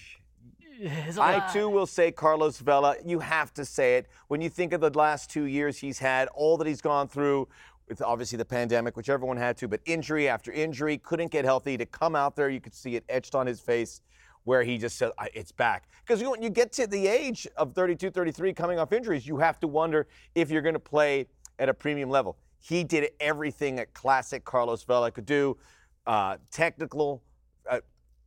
[0.84, 1.52] It's a I lot.
[1.52, 2.96] too will say Carlos Vela.
[3.04, 4.06] You have to say it.
[4.26, 7.46] When you think of the last two years he's had, all that he's gone through,
[7.92, 11.76] with obviously the pandemic, which everyone had to, but injury after injury, couldn't get healthy.
[11.76, 14.00] To come out there, you could see it etched on his face
[14.44, 15.88] where he just said, it's back.
[16.04, 19.60] Because when you get to the age of 32, 33, coming off injuries, you have
[19.60, 21.26] to wonder if you're going to play
[21.58, 22.38] at a premium level.
[22.60, 25.58] He did everything a classic Carlos Vela could do.
[26.06, 27.22] Uh, technical,
[27.70, 27.80] uh,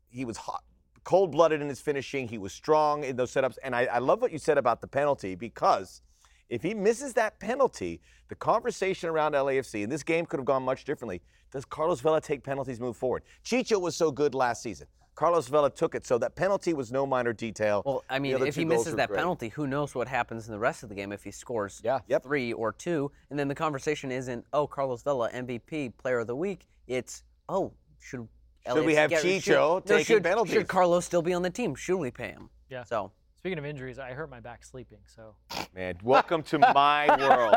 [0.10, 0.64] he was hot,
[1.04, 2.28] cold-blooded in his finishing.
[2.28, 4.88] He was strong in those setups, and I, I love what you said about the
[4.88, 6.04] penalty because
[6.50, 10.64] if he misses that penalty, the conversation around LAFC, and this game could have gone
[10.64, 11.22] much differently.
[11.52, 13.24] Does Carlos Vela take penalties, move forward?
[13.44, 14.88] Chicho was so good last season.
[15.16, 17.82] Carlos Vela took it, so that penalty was no minor detail.
[17.86, 19.18] Well, I mean, if he misses that great.
[19.18, 22.00] penalty, who knows what happens in the rest of the game if he scores Yeah.
[22.08, 22.24] Yep.
[22.24, 23.10] three or two.
[23.30, 26.68] And then the conversation isn't, oh, Carlos Vela, MVP, player of the week.
[26.88, 27.72] It's, oh,
[28.02, 28.28] should
[28.68, 30.54] Should we have get- Chicho should- no, taking should, penalties?
[30.54, 31.76] Should Carlos still be on the team?
[31.76, 32.50] Should we pay him?
[32.70, 32.84] Yeah.
[32.84, 33.12] So,
[33.46, 34.98] Speaking of injuries, I hurt my back sleeping.
[35.06, 35.36] So
[35.76, 37.54] Man, welcome to my world.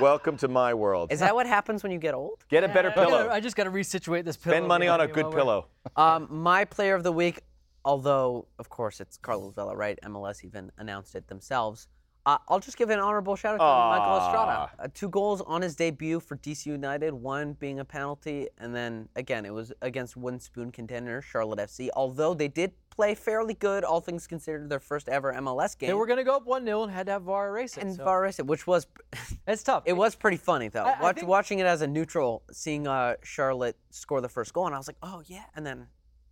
[0.00, 1.12] Welcome to my world.
[1.12, 2.42] is that what happens when you get old?
[2.48, 3.28] Get a better I gotta- pillow.
[3.28, 4.54] I just got to resituate this pillow.
[4.56, 5.66] Spend money on a good while pillow.
[5.96, 7.42] Um, my player of the week,
[7.84, 9.98] although of course it's Carlos Vela, right?
[10.04, 11.88] MLS even announced it themselves.
[12.30, 14.70] Uh, I'll just give an honorable shout out to Michael Estrada.
[14.78, 19.08] Uh, two goals on his debut for DC United, one being a penalty, and then
[19.16, 21.88] again it was against one spoon contender Charlotte FC.
[21.96, 25.88] Although they did play fairly good, all things considered, their first ever MLS game.
[25.88, 27.82] They were going to go up 1 0 and had to have VAR erase it.
[27.82, 28.86] and so VAR erased it, which was
[29.48, 29.82] it's tough.
[29.86, 30.84] it was pretty funny though.
[30.84, 34.52] I- I Watch, think- watching it as a neutral, seeing uh, Charlotte score the first
[34.52, 35.86] goal, and I was like, oh yeah, and then,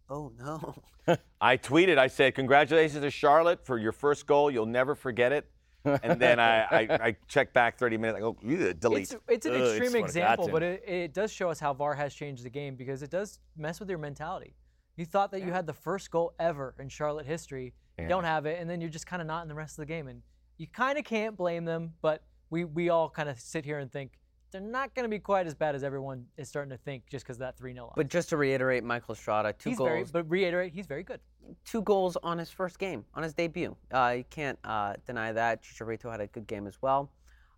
[0.08, 0.74] oh no.
[1.40, 4.50] I tweeted, I said, Congratulations to Charlotte for your first goal.
[4.50, 5.46] You'll never forget it.
[5.84, 8.16] And then I, I, I checked back 30 minutes.
[8.16, 9.02] I go, "Ugh, delete.
[9.02, 11.60] It's, it's an Ugh, extreme swear to God, example, but it, it does show us
[11.60, 14.54] how VAR has changed the game because it does mess with your mentality.
[14.96, 18.46] You thought that you had the first goal ever in Charlotte history, you don't have
[18.46, 20.08] it, and then you're just kind of not in the rest of the game.
[20.08, 20.22] And
[20.56, 23.92] you kind of can't blame them, but we, we all kind of sit here and
[23.92, 24.18] think
[24.50, 27.24] they're not going to be quite as bad as everyone is starting to think just
[27.24, 30.30] because that 3 0 But just to reiterate, Michael Estrada, two he's goals, very, but
[30.30, 31.20] reiterate, he's very good.
[31.64, 33.76] two goals on his first game, on his debut.
[33.92, 35.62] Uh, you can't uh, deny that.
[35.62, 37.10] Chicharito had a good game as well.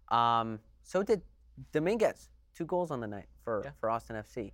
[0.09, 1.23] Um, so did
[1.73, 3.71] Dominguez, two goals on the night for, Yeah.
[3.81, 4.53] for Austin FC.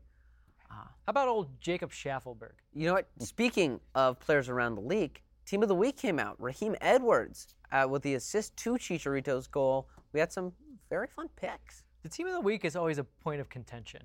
[0.69, 2.53] How about old Jacob Shaffelburg?
[2.75, 3.09] You know what?
[3.21, 6.35] Speaking of players around the league, Team of the Week came out.
[6.43, 9.89] Raheem Edwards uh, with the assist to Chicharito's goal.
[10.13, 10.53] We had some
[10.91, 11.85] very fun picks.
[12.07, 14.01] The team of the week is always a point of contention.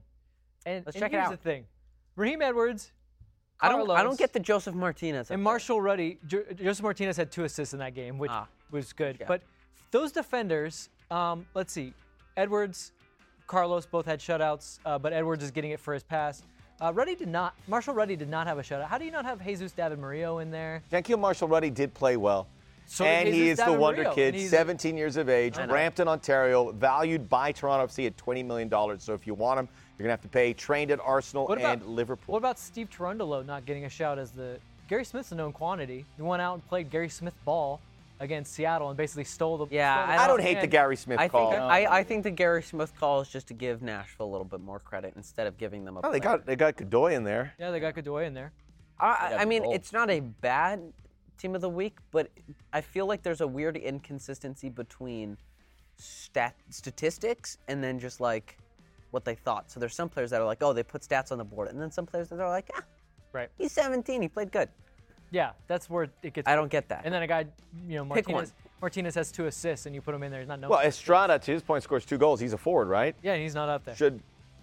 [0.65, 1.31] And, Let's and check it here's out.
[1.33, 1.65] the thing
[2.15, 2.91] Raheem Edwards,
[3.59, 5.27] I don't, I don't get the Josef Martinez.
[5.29, 5.43] up And there.
[5.43, 8.47] Marshall Rutty, jo- Josef Martinez had two assists in that game, which Ah.
[8.71, 9.17] was good.
[9.19, 9.27] Yeah.
[9.27, 9.43] But
[9.91, 11.93] those defenders, um, let's see,
[12.37, 12.91] Edwards,
[13.45, 16.41] Carlos both had shutouts, uh, but Edwards is getting it for his pass.
[16.81, 17.53] Uh, Rutty did not.
[17.67, 18.87] Marshall Rutty did not have a shutout.
[18.87, 20.81] How do you not have Jesus David Murillo in there?
[20.91, 22.47] Jahkeele Marshall Rutty did play well.
[22.91, 26.73] So and did he is the wonder Murillo, kid, 17 years of age, Brampton, Ontario,
[26.73, 28.99] valued by Toronto FC at $20 million.
[28.99, 30.51] So if you want him, you're going to have to pay.
[30.51, 32.33] Trained at Arsenal What about and Liverpool.
[32.33, 34.57] What about Steve Tarundolo not getting a shout as the
[34.89, 36.05] Gary Smith's a known quantity.
[36.17, 37.79] He went out and played Gary Smith ball
[38.19, 39.67] against Seattle and basically stole the.
[39.71, 40.45] Yeah, stole the I I don't ball.
[40.45, 41.51] hate the Gary Smith I call.
[41.51, 44.43] think I, I think the Gary Smith call is just to give Nashville a little
[44.43, 46.01] bit more credit instead of giving them a.
[46.03, 47.53] oh, they got they got Godoy in there.
[47.57, 48.51] Yeah, they got Godoy in there.
[48.99, 50.81] I, I mean, it's not a bad
[51.41, 52.29] team of the week, but
[52.71, 55.37] I feel like there's a weird inconsistency between
[55.97, 58.57] stat statistics and then just like
[59.11, 59.71] what they thought.
[59.71, 61.81] So there's some players that are like, oh, they put stats on the board, and
[61.81, 62.83] then some players that are like, ah,
[63.33, 63.49] Right.
[63.57, 64.69] he's 17, he played good.
[65.31, 66.47] Yeah, that's where it gets.
[66.47, 67.01] I don't get that.
[67.05, 67.45] And then a guy,
[67.87, 68.53] you know, Martinez.
[68.81, 70.41] Martinez has two assists, and you put him in there.
[70.41, 70.69] He's not known.
[70.71, 72.39] Well, Estrada, to his point, scores two goals.
[72.41, 73.15] He's a forward, right?
[73.23, 73.95] yeah, he's not up there.
[73.95, 74.21] Should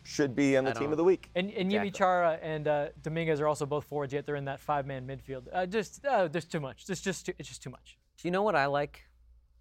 [0.09, 1.30] should be on the team don't- of the week.
[1.34, 1.90] And, and Exactly.
[1.90, 5.46] Yimmi Chara and uh, Dominguez are also both forwards, yet they're in that five-man midfield.
[5.52, 6.86] Uh, just uh, there's too much.
[6.86, 7.98] There's just too, it's just too much.
[8.16, 9.02] Do you know what I like?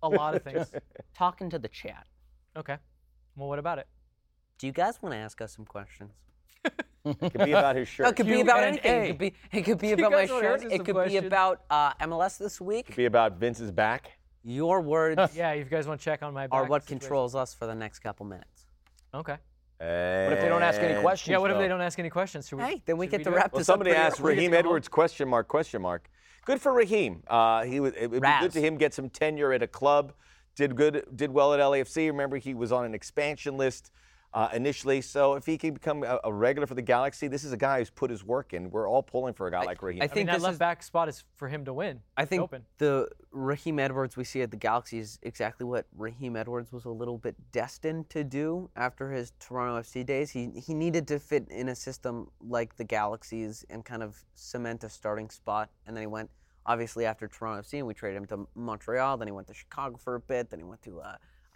[0.02, 0.72] A lot of things.
[1.16, 2.08] Talking to the chat.
[2.56, 2.78] Okay.
[3.36, 3.88] Well, what about it?
[4.58, 6.12] Do you guys want to ask us some questions?
[7.06, 8.04] It could be about his shirt.
[8.06, 9.04] No, it could be about anything.
[9.04, 10.64] It could be, it could be about my shirt.
[10.64, 12.82] It some could be about uh, MLS this week.
[12.82, 14.12] It could be about Vince's back.
[14.44, 16.48] Your words Yeah, if you guys want to check on my.
[16.48, 16.54] Back.
[16.54, 17.00] Are what situation.
[17.00, 18.66] controls us for the next couple minutes.
[19.14, 19.38] Okay.
[19.80, 21.32] What What if they don't ask any questions?
[21.32, 21.38] Yeah.
[21.38, 22.48] What if they don't ask any questions?
[22.48, 23.36] Should we, Hey, then we should get to do it?
[23.36, 24.20] wrap Well, this up somebody asked.
[24.20, 24.54] Raheem.
[24.54, 26.10] Edwards question mark question mark.
[26.46, 27.24] Good for Raheem.
[27.28, 27.94] Uh, he was.
[27.94, 30.14] It would be good to him get some tenure at a club.
[30.56, 31.06] Did good.
[31.16, 32.08] Did well at LAFC.
[32.08, 33.92] Remember, he was on an expansion list
[34.34, 35.02] uh, initially.
[35.02, 37.80] So if he can become a, a regular for the Galaxy, this is a guy
[37.80, 38.70] who's put his work in.
[38.70, 40.02] We're all pulling for a guy like Raheem.
[40.02, 42.02] I I mean, think that left is- back spot is for him to win.
[42.18, 42.64] I think open.
[42.78, 46.90] the Raheem Edwards we see at the Galaxy is exactly what Raheem Edwards was a
[46.90, 50.32] little bit destined to do after his Toronto FC days.
[50.32, 54.84] He he needed to fit in a system like the Galaxy's and kind of cement
[54.84, 55.70] a starting spot.
[55.86, 56.30] And then he went
[56.66, 59.18] obviously after Toronto FC and we traded him to Montreal.
[59.18, 60.50] Then he went to Chicago for a bit.
[60.50, 61.16] Then he went to uh,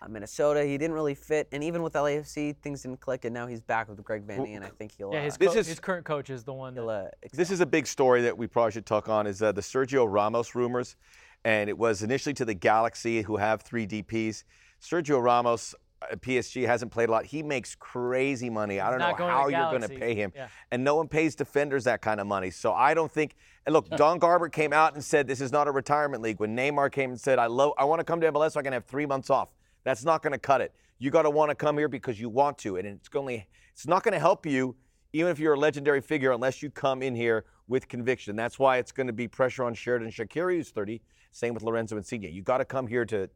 [0.10, 0.64] Minnesota.
[0.66, 3.26] He didn't really fit, and even with LAFC, things didn't click.
[3.26, 5.12] And now he's back with Greg Vanney, and I think he'll.
[5.14, 6.74] Yeah, his, uh, This co- is- his current coach is the one.
[6.76, 9.28] That, uh, This is a big story that we probably should talk on.
[9.28, 10.96] Is uh, the Sergio Ramos rumors,
[11.44, 14.44] and it was initially to the Galaxy, who have three DPs.
[14.82, 15.76] Sergio Ramos,
[16.12, 17.26] at PSG, hasn't played a lot.
[17.26, 18.80] He makes crazy money.
[18.80, 20.48] I don't know not to how you're going to pay him, Yeah.
[20.72, 22.50] and no one pays defenders that kind of money.
[22.50, 23.36] So I don't think.
[23.68, 26.40] And look, Don Garber came out and said this is not a retirement league.
[26.40, 28.64] When Neymar came and said, "I love, I want to come to MLS so I
[28.64, 29.50] can have three months off,"
[29.84, 30.74] that's not going to cut it.
[31.00, 33.88] You got to want to come here because you want to, and it's only it's
[33.88, 34.76] not going to help you
[35.14, 38.36] even if you're a legendary figure, unless you come in here with conviction.
[38.36, 41.02] That's why it's going to be pressure on Xherdan Shaqiri, who's 30.
[41.32, 42.32] Same with Lorenzo Insigne.
[42.32, 43.30] You got to come here to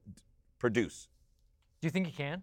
[0.57, 1.07] produce.
[1.81, 2.41] do you think he can?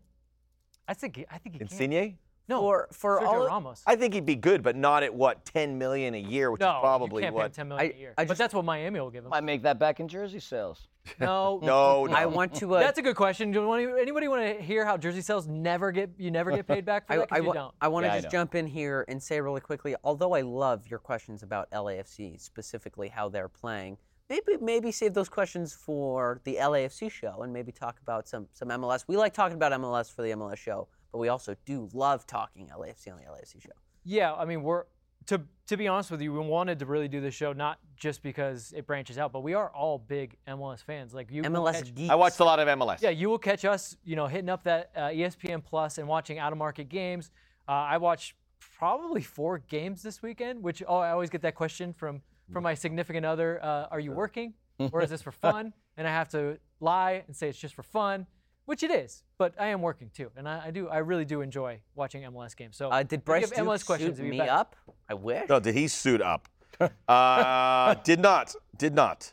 [0.89, 1.69] I think I think he can.
[1.69, 2.19] Insigne?
[2.49, 3.83] No, For- for Sergio all- Ramos.
[3.87, 6.77] I think he'd be good, but not at what 10 million a year, which no,
[6.77, 7.53] is probably you can't pay him what.
[7.53, 8.15] 10 million I- a year.
[8.19, 9.33] I but just- that's what Miami will give him.
[9.33, 10.89] I make that back in jersey sales.
[11.21, 12.13] no, No, no.
[12.13, 12.75] I want to.
[12.77, 13.51] Uh, That's a good question.
[13.51, 16.67] Do you want anybody want to hear how jersey sales never get you never get
[16.67, 17.29] paid back for I, that?
[17.29, 17.75] 'Cause I, you don't.
[17.81, 20.87] I want to Yeah, just jump in here and say really quickly, although I love
[20.89, 23.99] your questions about LAFC, specifically how they're playing,
[24.29, 28.69] maybe maybe save those questions for the LAFC show and maybe talk about some, some
[28.69, 29.05] MLS.
[29.09, 32.69] We like talking about MLS for the MLS show, but we also do love talking
[32.69, 33.71] LAFC on the LAFC show.
[34.05, 34.85] Yeah, I mean, we're
[35.27, 38.23] to to be honest with you, we wanted to really do this show not just
[38.23, 41.15] because it branches out, but we are all big MLS fans.
[41.15, 42.11] Like you, MLS catch- geeks.
[42.11, 43.01] I watched a lot of MLS.
[43.01, 46.39] Yeah, you will catch us, you know, hitting up that uh, ESPN Plus and watching
[46.39, 47.31] out of market games.
[47.69, 48.35] Uh, I watched
[48.79, 52.75] probably four games this weekend, which oh, I always get that question from from my
[52.75, 54.55] significant other: uh, Are you working,
[54.93, 55.73] or is this for fun?
[55.97, 58.27] And I have to lie and say it's just for fun,
[58.67, 59.23] which it is.
[59.39, 62.57] But I am working too, and I, I do, I really do enjoy watching MLS
[62.57, 62.77] games.
[62.77, 64.51] So Uh, did Bryce have Duke MLS questions, suit it'd be me better.
[64.53, 64.77] up?
[65.09, 65.49] I wish.
[65.49, 66.49] No, did he suit up?
[67.09, 68.55] uh, did not.
[68.77, 69.33] Did not.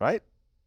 [0.00, 0.22] Right?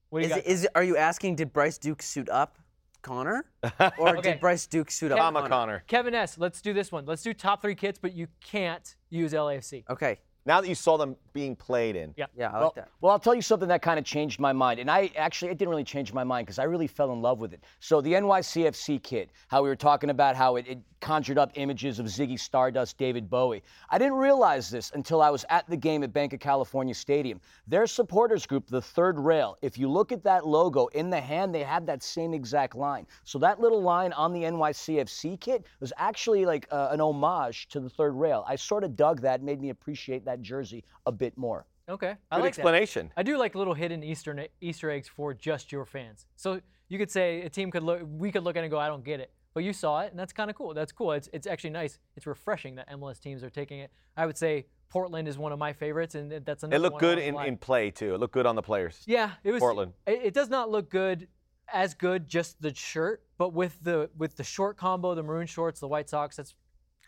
[0.10, 0.45] What do you Is, got?
[0.45, 2.58] it- is it- are you asking, did Bryce Duke suit up
[3.01, 3.45] Connor?
[3.99, 4.32] Or Okay.
[4.34, 5.49] did Bryce Duke suit up Mama Connor?
[5.49, 5.84] Connor.
[5.88, 6.38] Kevin S.
[6.38, 7.05] Let's do this one.
[7.05, 9.84] Let's do top three kits, but you can't use LAFC.
[9.89, 10.20] Okay.
[10.48, 12.14] Now that you saw them being played in.
[12.18, 12.26] Yeah.
[12.36, 12.89] Yeah, I Well, like that.
[13.02, 14.80] well, I'll tell you something that kind of changed my mind.
[14.80, 17.39] And I actually, it didn't really change my mind because I really fell in love
[17.39, 17.64] with it.
[17.82, 22.00] So the NYCFC kit, how we were talking about how it, it conjured up images
[22.00, 23.62] of Ziggy Stardust, David Bowie.
[23.89, 27.39] I didn't realize this until I was at the game at Bank of California Stadium.
[27.68, 31.54] Their supporters group, the Third Rail, if you look at that logo in the hand,
[31.54, 33.06] they had that same exact line.
[33.26, 37.80] So that little line on the NYCFC kit was actually like uh, an homage to
[37.80, 38.43] the Third Rail.
[38.48, 41.66] I sort of dug that, made me appreciate that jersey a bit more.
[41.90, 42.16] Okay.
[42.32, 42.48] I Good like that.
[42.48, 43.12] explanation.
[43.16, 46.26] I do like little hidden Easter Easter eggs for just your fans.
[46.36, 46.60] So
[46.90, 48.88] you could say a team could look, we could look at it and go, I
[48.88, 50.74] don't get it, but you saw it, and that's kind of cool.
[50.74, 51.14] That's cool.
[51.14, 51.98] It's it's actually nice.
[52.16, 53.92] It's refreshing that MLS teams are taking it.
[54.16, 56.76] I would say Portland is one of my favorites, and that's another.
[56.76, 58.14] It looked one good in, in play too.
[58.16, 59.04] It looked good on the players.
[59.06, 59.94] Yeah, it was Portland.
[60.06, 61.28] It, it does not look good
[61.74, 65.80] as good just the shirt, but with the with the short combo, the maroon shorts,
[65.80, 66.56] the white socks, that's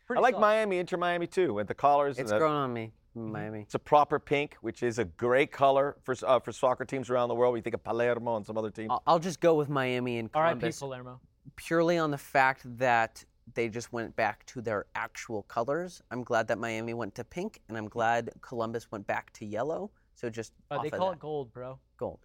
[0.06, 0.42] pretty I like solid.
[0.42, 2.18] Miami, Inter Miami too, with the collars.
[2.18, 3.62] It's and the, grown on me, Miami.
[3.62, 7.30] It's a proper pink, which is a great color for uh, for soccer teams around
[7.30, 7.54] the world.
[7.54, 8.90] We think of Palermo and some other teams.
[8.92, 10.60] I'll, I'll just go with Miami and R.I.P.
[10.60, 11.20] Columbus Palermo.
[11.56, 13.24] purely on the fact that
[13.56, 16.02] they just went back to their actual colors.
[16.12, 19.90] I'm glad that Miami went to pink, and I'm glad Columbus went back to yellow.
[20.14, 21.14] So just Uh, off they of call that.
[21.16, 21.80] it gold, bro.
[21.98, 22.20] gold.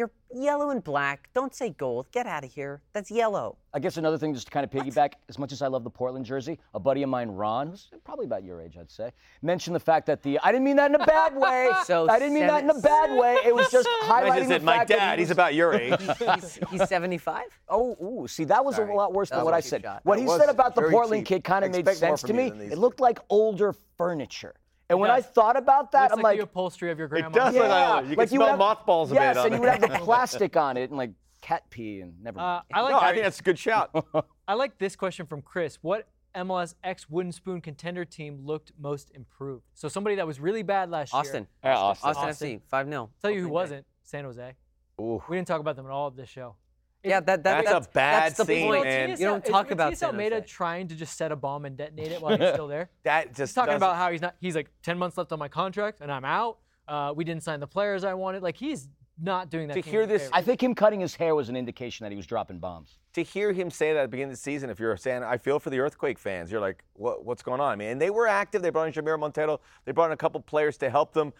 [0.00, 1.28] You're yellow and black.
[1.34, 2.06] Don't say gold.
[2.10, 2.80] Get out of here.
[2.94, 3.58] That's yellow.
[3.74, 5.90] I guess another thing, just to kind of piggyback, as much as I love the
[5.90, 9.10] Portland jersey, a buddy of mine, Ron, who's probably about your age, I'd say,
[9.42, 11.68] mentioned the fact that the I didn't mean that in a bad way.
[11.84, 13.36] So I didn't mean that in a bad way.
[13.44, 15.74] It was just I highlighting just the my fact that dad, he he's about your
[15.74, 16.00] age.
[16.40, 17.42] He's, he's 75.
[17.68, 18.90] Oh, ooh, see, that was Sorry.
[18.90, 19.82] a lot worse That than was what a I cheap said.
[19.82, 20.00] shot.
[20.04, 21.42] What That he was said about the very Portland cheap.
[21.42, 22.48] kid kind of made Expect more sense from to you me.
[22.48, 22.72] than these.
[22.72, 24.54] It looked like older furniture.
[24.90, 27.28] And when I thought about that, Looks I'm like, like, the upholstery of your grandma.
[27.28, 29.54] It does look like- you can would smell have- mothballs a yes, bit on and
[29.54, 32.40] you would have the plastic on it and like cat pee and never.
[32.40, 32.60] Uh.
[32.74, 33.90] I like no, I think that's a good shout.
[34.48, 35.78] I like this question from Chris.
[35.80, 39.64] What MLS X Wooden Spoon contender team looked most improved?
[39.74, 41.46] So somebody that was really bad last Austin.
[41.64, 41.72] year.
[41.72, 42.10] Yeah, Austin.
[42.10, 42.58] Austin, Austin.
[42.58, 42.62] FC.
[42.68, 43.10] 5 0.
[43.22, 43.86] Tell you who wasn't.
[44.02, 44.54] San Jose.
[45.00, 45.22] Ooh.
[45.28, 46.56] We didn't talk about them at all of this show.
[47.02, 48.84] Yeah, that, that, That's a bad that's the scene, point.
[48.84, 49.10] man.
[49.10, 50.46] You don't Is talk about Matias San Almeida Jose.
[50.48, 52.90] trying to just set a bomb and detonate it while he's still there.
[53.04, 54.36] That just He's talking about how he's not.
[54.40, 56.58] He's like ten months left on my contract and I'm out.
[56.86, 58.42] Uh, we didn't sign the players I wanted.
[58.42, 58.88] Like he's
[59.22, 59.74] not doing that.
[59.74, 60.34] To hear this- favor.
[60.34, 62.98] I think him cutting his hair was an indication that he was dropping bombs.
[63.14, 65.22] to hear him say that at the beginning of the season, if you're a San,
[65.22, 66.50] I feel for the Earthquake fans.
[66.52, 67.72] You're like, what, what's going on?
[67.72, 68.60] I mean, and they were active.
[68.62, 69.58] They brought in Jamiro Monteiro.
[69.86, 71.32] They brought in a couple players to help them,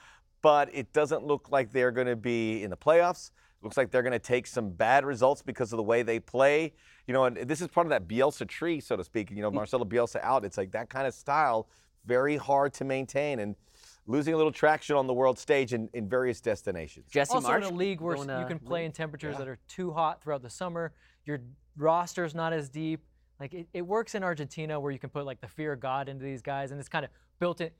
[0.42, 3.30] but it doesn't look like they're going to be in the playoffs.
[3.62, 6.72] Looks like they're going to take some bad results because of the way they play.
[7.06, 9.30] You know, and this is part of that Bielsa tree, so to speak.
[9.30, 10.44] You know, Marcelo Bielsa out.
[10.44, 11.68] It's like that kind of style,
[12.06, 13.54] very hard to maintain and
[14.06, 17.10] losing a little traction on the world stage in, in various destinations.
[17.10, 17.58] Jesse also Marsch.
[17.58, 18.86] in a league where you uh, can play league.
[18.86, 20.92] in temperatures that are too hot throughout the summer.
[21.26, 21.40] Your
[21.76, 23.00] roster's not as deep.
[23.38, 26.08] Like it, it works in Argentina where you can put like the fear of God
[26.08, 27.70] into these guys, and it's kind of built in.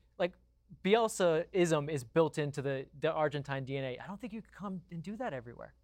[0.71, 3.97] Like Bielsa-ism is built into the, the Argentine DNA.
[4.03, 5.75] I don't think you could come and do that everywhere.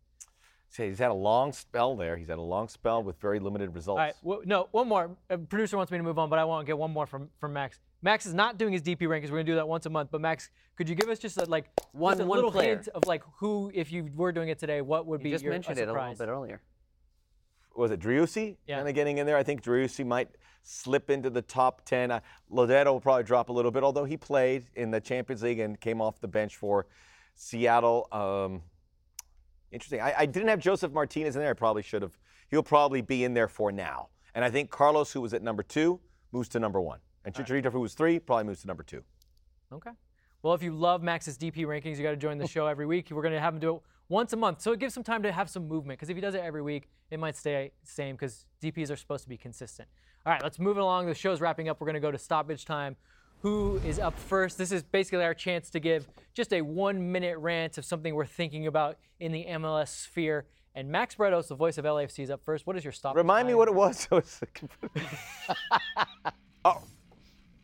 [0.68, 2.16] Say he's had a long spell there.
[2.16, 3.98] He's had a long spell with very limited results.
[4.00, 5.10] All right, well, no, one more.
[5.30, 7.30] A producer wants me to move on, but I want to get one more from,
[7.38, 7.78] from Max.
[8.02, 9.24] Max is not doing his DP rankings.
[9.30, 10.10] We're gonna do that once a month.
[10.10, 12.74] But Max, could you give us just a, like One- just a one little player.
[12.74, 15.44] hint of like who, if you were doing it today, what would be You just
[15.44, 16.60] your, mentioned a it a little bit earlier.
[17.76, 18.76] Was it Driussi Yeah.
[18.76, 19.36] kind of getting in there?
[19.36, 20.28] I think Driussi might
[20.62, 22.10] slip into the top 10.
[22.10, 22.20] Uh,
[22.50, 25.78] Lodeiro will probably drop a little bit, although he played in the Champions League and
[25.80, 26.86] came off the bench for
[27.34, 28.08] Seattle.
[28.12, 28.62] Um,
[29.70, 30.00] interesting.
[30.00, 31.50] I, I didn't have Josef Martinez in there.
[31.50, 32.16] I probably should have.
[32.48, 34.08] He'll probably be in there for now.
[34.34, 36.00] And I think Carlos, who was at number two,
[36.32, 36.98] moves to number one.
[37.24, 39.02] And Chicharito, who was three, probably moves to number two.
[39.72, 39.90] Okay.
[40.42, 43.10] Well, if you love Max's DP rankings, you got to join the show every week.
[43.10, 44.60] We're going to have him do it once a month.
[44.60, 46.62] So it gives some time to have some movement because if he does it every
[46.62, 49.88] week, it might stay the same because DPs are supposed to be consistent.
[50.24, 51.06] All right, let's move along.
[51.06, 51.80] The show's wrapping up.
[51.80, 52.96] We're going to go to stoppage time.
[53.42, 54.58] Who is up first?
[54.58, 58.26] This is basically our chance to give just a one minute rant of something we're
[58.26, 60.46] thinking about in the MLS sphere.
[60.74, 62.66] And Max Bretos, the voice of LAFC, is up first.
[62.66, 64.08] What is your stoppage Remind me what it was.
[66.64, 66.82] Oh.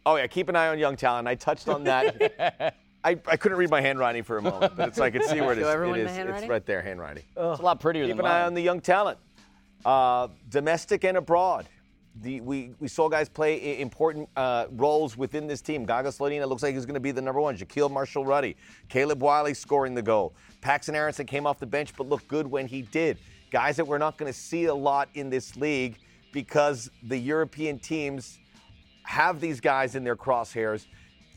[0.07, 1.27] oh, yeah, keep an eye on young talent.
[1.27, 2.77] I touched on that.
[3.05, 5.41] I, I couldn't read my handwriting for a moment, but it's like I could see
[5.41, 5.65] where it is.
[5.65, 6.43] Show everyone it the is.
[6.43, 7.25] It's right there, handwriting.
[7.37, 9.19] It's a lot prettier Keep than an eye on the young talent,
[9.85, 11.69] uh, domestic and abroad.
[12.21, 15.87] The, we, we saw guys play i- important uh, roles within this team.
[15.87, 17.57] Gaga Slonina looks like he's going to be the number one.
[17.57, 18.55] Jahkeele Marshall Rutty,
[18.91, 20.35] Caleb Wiley scoring the goal.
[20.61, 23.19] Paxten Aaronson came off the bench but looked good when he did.
[23.51, 25.99] Guys that we're not going to see a lot in this league
[26.33, 28.39] because the European teams
[29.05, 30.87] have these guys in their crosshairs.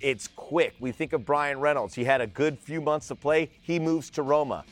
[0.06, 0.76] It's quick.
[0.80, 1.96] We think of Bryan Reynolds.
[1.96, 3.50] He had a good few months to play.
[3.62, 4.64] He moves to Roma.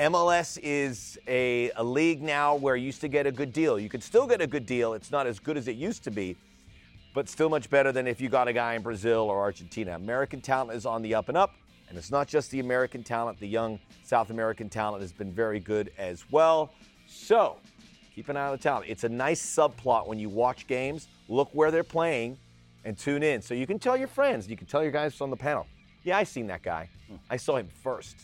[0.00, 3.78] MLS is a, a league now where you used to get a good deal.
[3.78, 4.94] You could still get a good deal.
[4.94, 6.36] It's not as good as it used to be,
[7.14, 9.94] but still much better than if you got a guy in Brazil or Argentina.
[9.94, 11.54] American talent is on the up and up,
[11.88, 13.38] and it's not just the American talent.
[13.38, 16.72] The young South American talent has been very good as well.
[17.06, 17.58] So
[18.16, 18.86] keep an eye on the talent.
[18.88, 21.06] It's a nice subplot when you watch games.
[21.28, 22.36] Look where they're playing
[22.84, 23.42] and tune in.
[23.42, 25.66] So you can tell your friends, you can tell your guys on the panel,
[26.02, 26.88] yeah, I seen that guy.
[27.30, 28.16] I saw him first.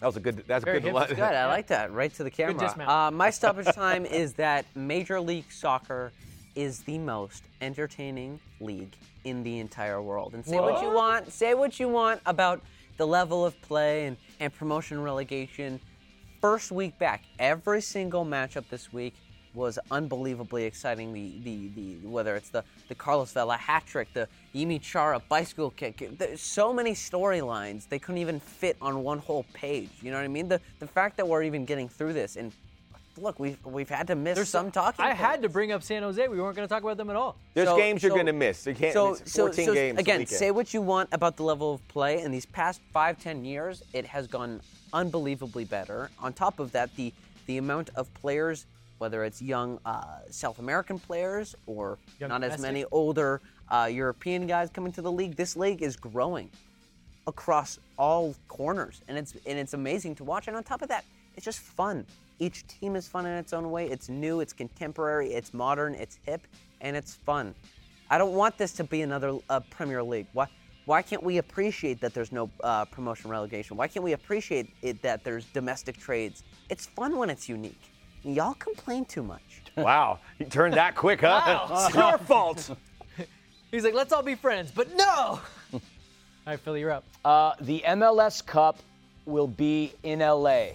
[0.00, 0.42] That was a good.
[0.48, 0.96] That's Very a good.
[0.96, 1.08] hip.
[1.10, 1.20] Good.
[1.20, 1.92] I like that.
[1.92, 2.58] Right to the camera.
[2.58, 2.90] dismount.
[2.90, 6.10] Uh, my stoppage time is that Major League Soccer
[6.56, 10.34] is the most entertaining league in the entire world.
[10.34, 11.32] And say what you want.
[11.32, 12.60] Say what you want about
[12.96, 15.78] the level of play and, and promotion relegation.
[16.40, 19.14] First week back, every single matchup this week
[19.54, 21.12] was unbelievably exciting.
[21.12, 25.70] The, the, the whether it's the, the Carlos Vela hat trick, the Yimmi Chara bicycle
[25.70, 26.18] kick.
[26.18, 29.90] There's so many storylines they couldn't even fit on one whole page.
[30.00, 30.48] You know what I mean?
[30.48, 32.52] The the fact that we're even getting through this and
[33.18, 35.04] look, we've we've had to miss There's some talking.
[35.04, 36.26] I had to bring up San Jose.
[36.28, 37.36] We weren't going to talk about them at all.
[37.54, 38.66] There's So- games you're so- going to miss.
[38.66, 38.92] You can't.
[38.92, 39.98] So, it's so, 14 so games.
[39.98, 42.22] again, say what you want about the level of play.
[42.22, 44.60] In these past five, ten years, it has gone
[44.92, 46.10] unbelievably better.
[46.18, 47.12] On top of that, the
[47.46, 48.66] the amount of players,
[49.02, 54.46] whether it's young uh, South American players or Young not as many older uh, European
[54.46, 56.48] guys coming to the league, this league is growing
[57.26, 60.46] across all corners, and it's and it's amazing to watch.
[60.46, 61.04] And on top of that,
[61.36, 62.06] it's just fun.
[62.38, 63.90] Each team is fun in its own way.
[63.90, 66.42] It's new, it's contemporary, it's modern, it's hip,
[66.80, 67.56] and it's fun.
[68.08, 70.28] I don't want this to be another uh, Premier League.
[70.32, 70.46] Why?
[70.84, 73.76] Why can't we appreciate that there's no uh, promotion relegation?
[73.76, 76.44] Why can't we appreciate it that there's domestic trades?
[76.70, 77.91] It's fun when it's unique.
[78.24, 79.42] Y'all complain too much.
[79.76, 81.66] wow, you turned that quick, huh?
[81.86, 82.70] It's your fault.
[83.70, 85.40] He's like, let's all be friends, but no.
[85.72, 85.80] all
[86.46, 87.04] right, Philly, you're up.
[87.24, 88.78] Uh, the MLS Cup
[89.24, 90.66] will be in LA.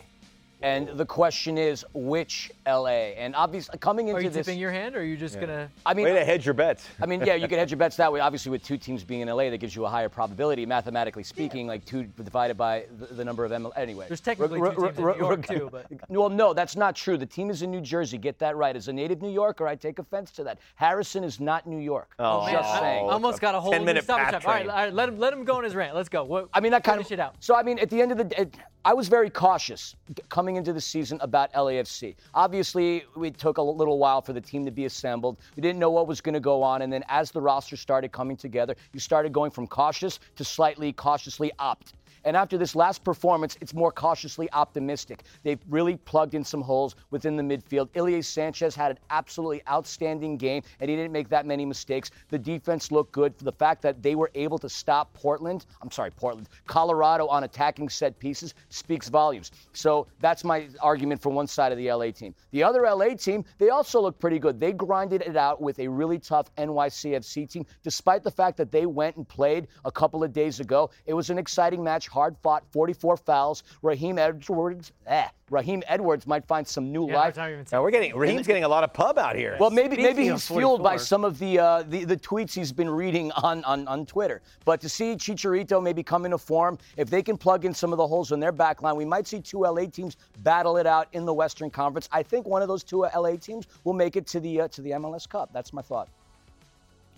[0.62, 3.14] And the question is, which LA?
[3.18, 4.22] And obviously, coming into this.
[4.22, 5.70] Are you this, tipping your hand, or are you just gonna?
[5.86, 6.88] I mean, Way to hedge your bets.
[6.99, 8.20] I mean, yeah, you can hedge your bets that way.
[8.20, 11.68] Obviously, with two teams being in LA, that gives you a higher probability, mathematically speaking,
[11.68, 13.72] like two divided by the, the number of ML.
[13.76, 16.30] Anyway, There's technically Re- two re- teams in re- New York re- too, but Well,
[16.30, 17.18] no, that's not true.
[17.18, 18.18] The team is in New Jersey.
[18.18, 18.76] Get that right.
[18.76, 20.58] As a native New Yorker, I take offense to that.
[20.76, 22.14] Harrison is not New York.
[22.18, 23.10] Oh, man, just oh, I saying.
[23.10, 24.49] almost got a whole 10-minute new stop path and shop.
[24.49, 24.70] All right, train.
[24.72, 25.95] all right, let him let him go on his rant.
[25.95, 26.24] Let's go.
[26.24, 27.20] What, I mean, that kind finish of.
[27.20, 27.36] it out.
[27.39, 28.47] So, I mean, at the end of the day,
[28.86, 32.16] I was very cautious g- coming into the season about LAFC.
[32.34, 35.36] Obviously, it took a little while for the team to be assembled.
[35.58, 36.84] We didn't know what was going to go on.
[36.84, 40.93] And then as the roster started coming together, you started going from cautious to slightly
[40.93, 41.95] cautiously opt.
[42.28, 45.23] And after this last performance, it's more cautiously optimistic.
[45.43, 47.88] They've really plugged in some holes within the midfield.
[47.95, 52.11] Ilie Sanchez had an absolutely outstanding game, and he didn't make that many mistakes.
[52.28, 53.34] The defense looked good.
[53.38, 57.45] For the fact that they were able to stop Portland, I'm sorry, Portland, Colorado on
[57.45, 59.51] attacking set pieces speaks volumes.
[59.71, 62.36] So that's my argument for one side of the LA team.
[62.51, 64.59] The other LA team, they also look pretty good.
[64.59, 68.86] They grinded it out with a really tough NYCFC team, despite the fact that they
[68.86, 70.89] went and played a couple of days ago.
[71.05, 73.63] It was an exciting match, hard fought, 44 fouls.
[73.84, 77.36] Raheem Edwards, eh, Raheem Edwards might find some new Yeah, life.
[77.36, 79.55] time Now we're getting Raheem's getting a lot of pub out here.
[79.59, 82.53] Well, maybe maybe Speaking of he's fueled by some of the, uh, the the tweets
[82.55, 84.41] he's been reading on, on on Twitter.
[84.65, 87.97] But to see Chicharito maybe come into form, if they can plug in some of
[87.97, 91.07] the holes in their back line, we might see two LA teams battle it out
[91.13, 92.09] in the Western Conference.
[92.11, 94.82] I think one of those two LA teams will make it to the uh, to
[94.82, 95.51] the MLS Cup.
[95.53, 96.09] That's my thought.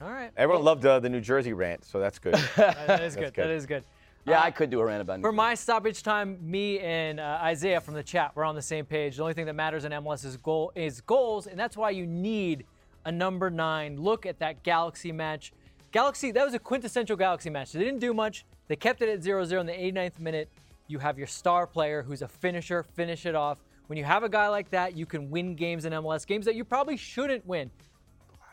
[0.01, 2.35] All right, Everyone loved uh, the New Jersey rant, so that's good.
[2.55, 3.33] that is good.
[3.33, 3.43] good.
[3.45, 3.83] That is good.
[4.29, 7.81] Yeah, I could do a rant about For my stoppage time, me and uh, Isaiah
[7.81, 9.17] from the chat, we're on the same page.
[9.17, 12.05] The only thing that matters in MLS is goal is goals, and that's why you
[12.05, 12.65] need
[13.05, 13.97] a number nine.
[13.97, 15.51] Look at that Galaxy match.
[15.91, 17.71] Galaxy, that was a quintessential Galaxy match.
[17.71, 18.45] They didn't do much.
[18.67, 20.49] They kept it at 0-0 in the 89th minute.
[20.87, 23.57] You have your star player who's a finisher, finish it off.
[23.87, 26.53] When you have a guy like that, you can win games in MLS, games that
[26.53, 27.71] you probably shouldn't win.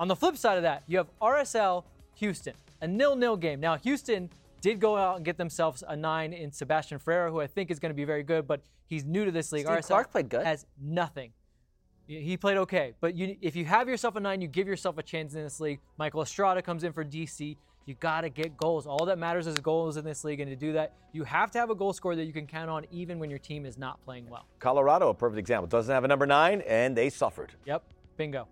[0.01, 3.61] On the flip side of that, you have RSL Houston, a nil-nil game.
[3.61, 4.31] Now Houston
[4.67, 7.79] did go out and get themselves a nine in Sebastian Ferreira, who I think is
[7.79, 9.65] going to be very good, but he's new to this league.
[9.67, 10.45] Steve RSL Clark played good.
[10.45, 11.33] Has nothing.
[12.09, 14.99] He he played okay, but you, if you have yourself a nine, you give yourself
[14.99, 15.79] a chance in this league.
[15.99, 17.57] Michael Estrada comes in for DC.
[17.85, 18.89] You got to get goals.
[18.89, 21.59] All that matters is goals in this league, and to do that, you have to
[21.61, 24.03] have a goal scorer that you can count on, even when your team is not
[24.05, 24.47] playing well.
[24.59, 27.53] Colorado, a perfect example, doesn't have a number nine, and they suffered.
[27.67, 27.85] Yep,
[28.17, 28.49] bingo.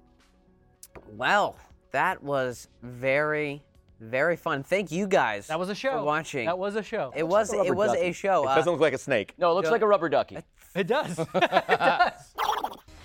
[1.17, 1.57] Well,
[1.91, 3.65] that was very,
[4.05, 4.63] very fun.
[4.63, 5.47] Thank you guys.
[5.49, 5.99] That was a show.
[5.99, 6.47] For watching.
[6.47, 7.13] That was a show.
[7.17, 7.51] It was.
[7.51, 8.01] like a It was ducky.
[8.09, 8.45] a show.
[8.45, 9.35] It Uh, doesn't look like a snake.
[9.39, 10.39] No, it looks like a rubber ducky.
[10.75, 11.17] It does.
[11.35, 12.35] it does.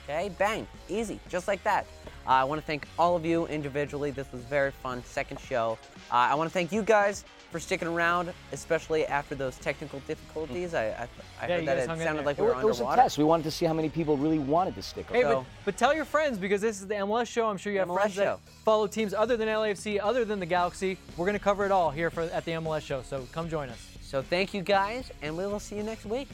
[0.06, 1.86] Okay, bang, easy, just like that.
[2.26, 4.10] Uh, I want to thank all of you individually.
[4.10, 5.04] This was very fun.
[5.04, 5.78] Second show.
[6.12, 10.72] Uh, I want to thank you guys for sticking around, especially after those technical difficulties.
[10.72, 10.78] Hmm.
[10.78, 11.08] I, I,
[11.42, 13.18] I Yeah, heard that it sounded like It we were it was a test.
[13.18, 15.44] We wanted to see how many people really wanted to stick Hey, around.
[15.44, 17.48] but, but tell your friends because this is the MLS show.
[17.50, 18.22] I'm sure you have MLS friends show.
[18.24, 20.98] that follow teams other than LAFC, other than the Galaxy.
[21.18, 23.02] We're going to cover it all here for, at the MLS show.
[23.02, 23.86] So come join us.
[24.02, 26.28] So thank you guys, and we will see you next week.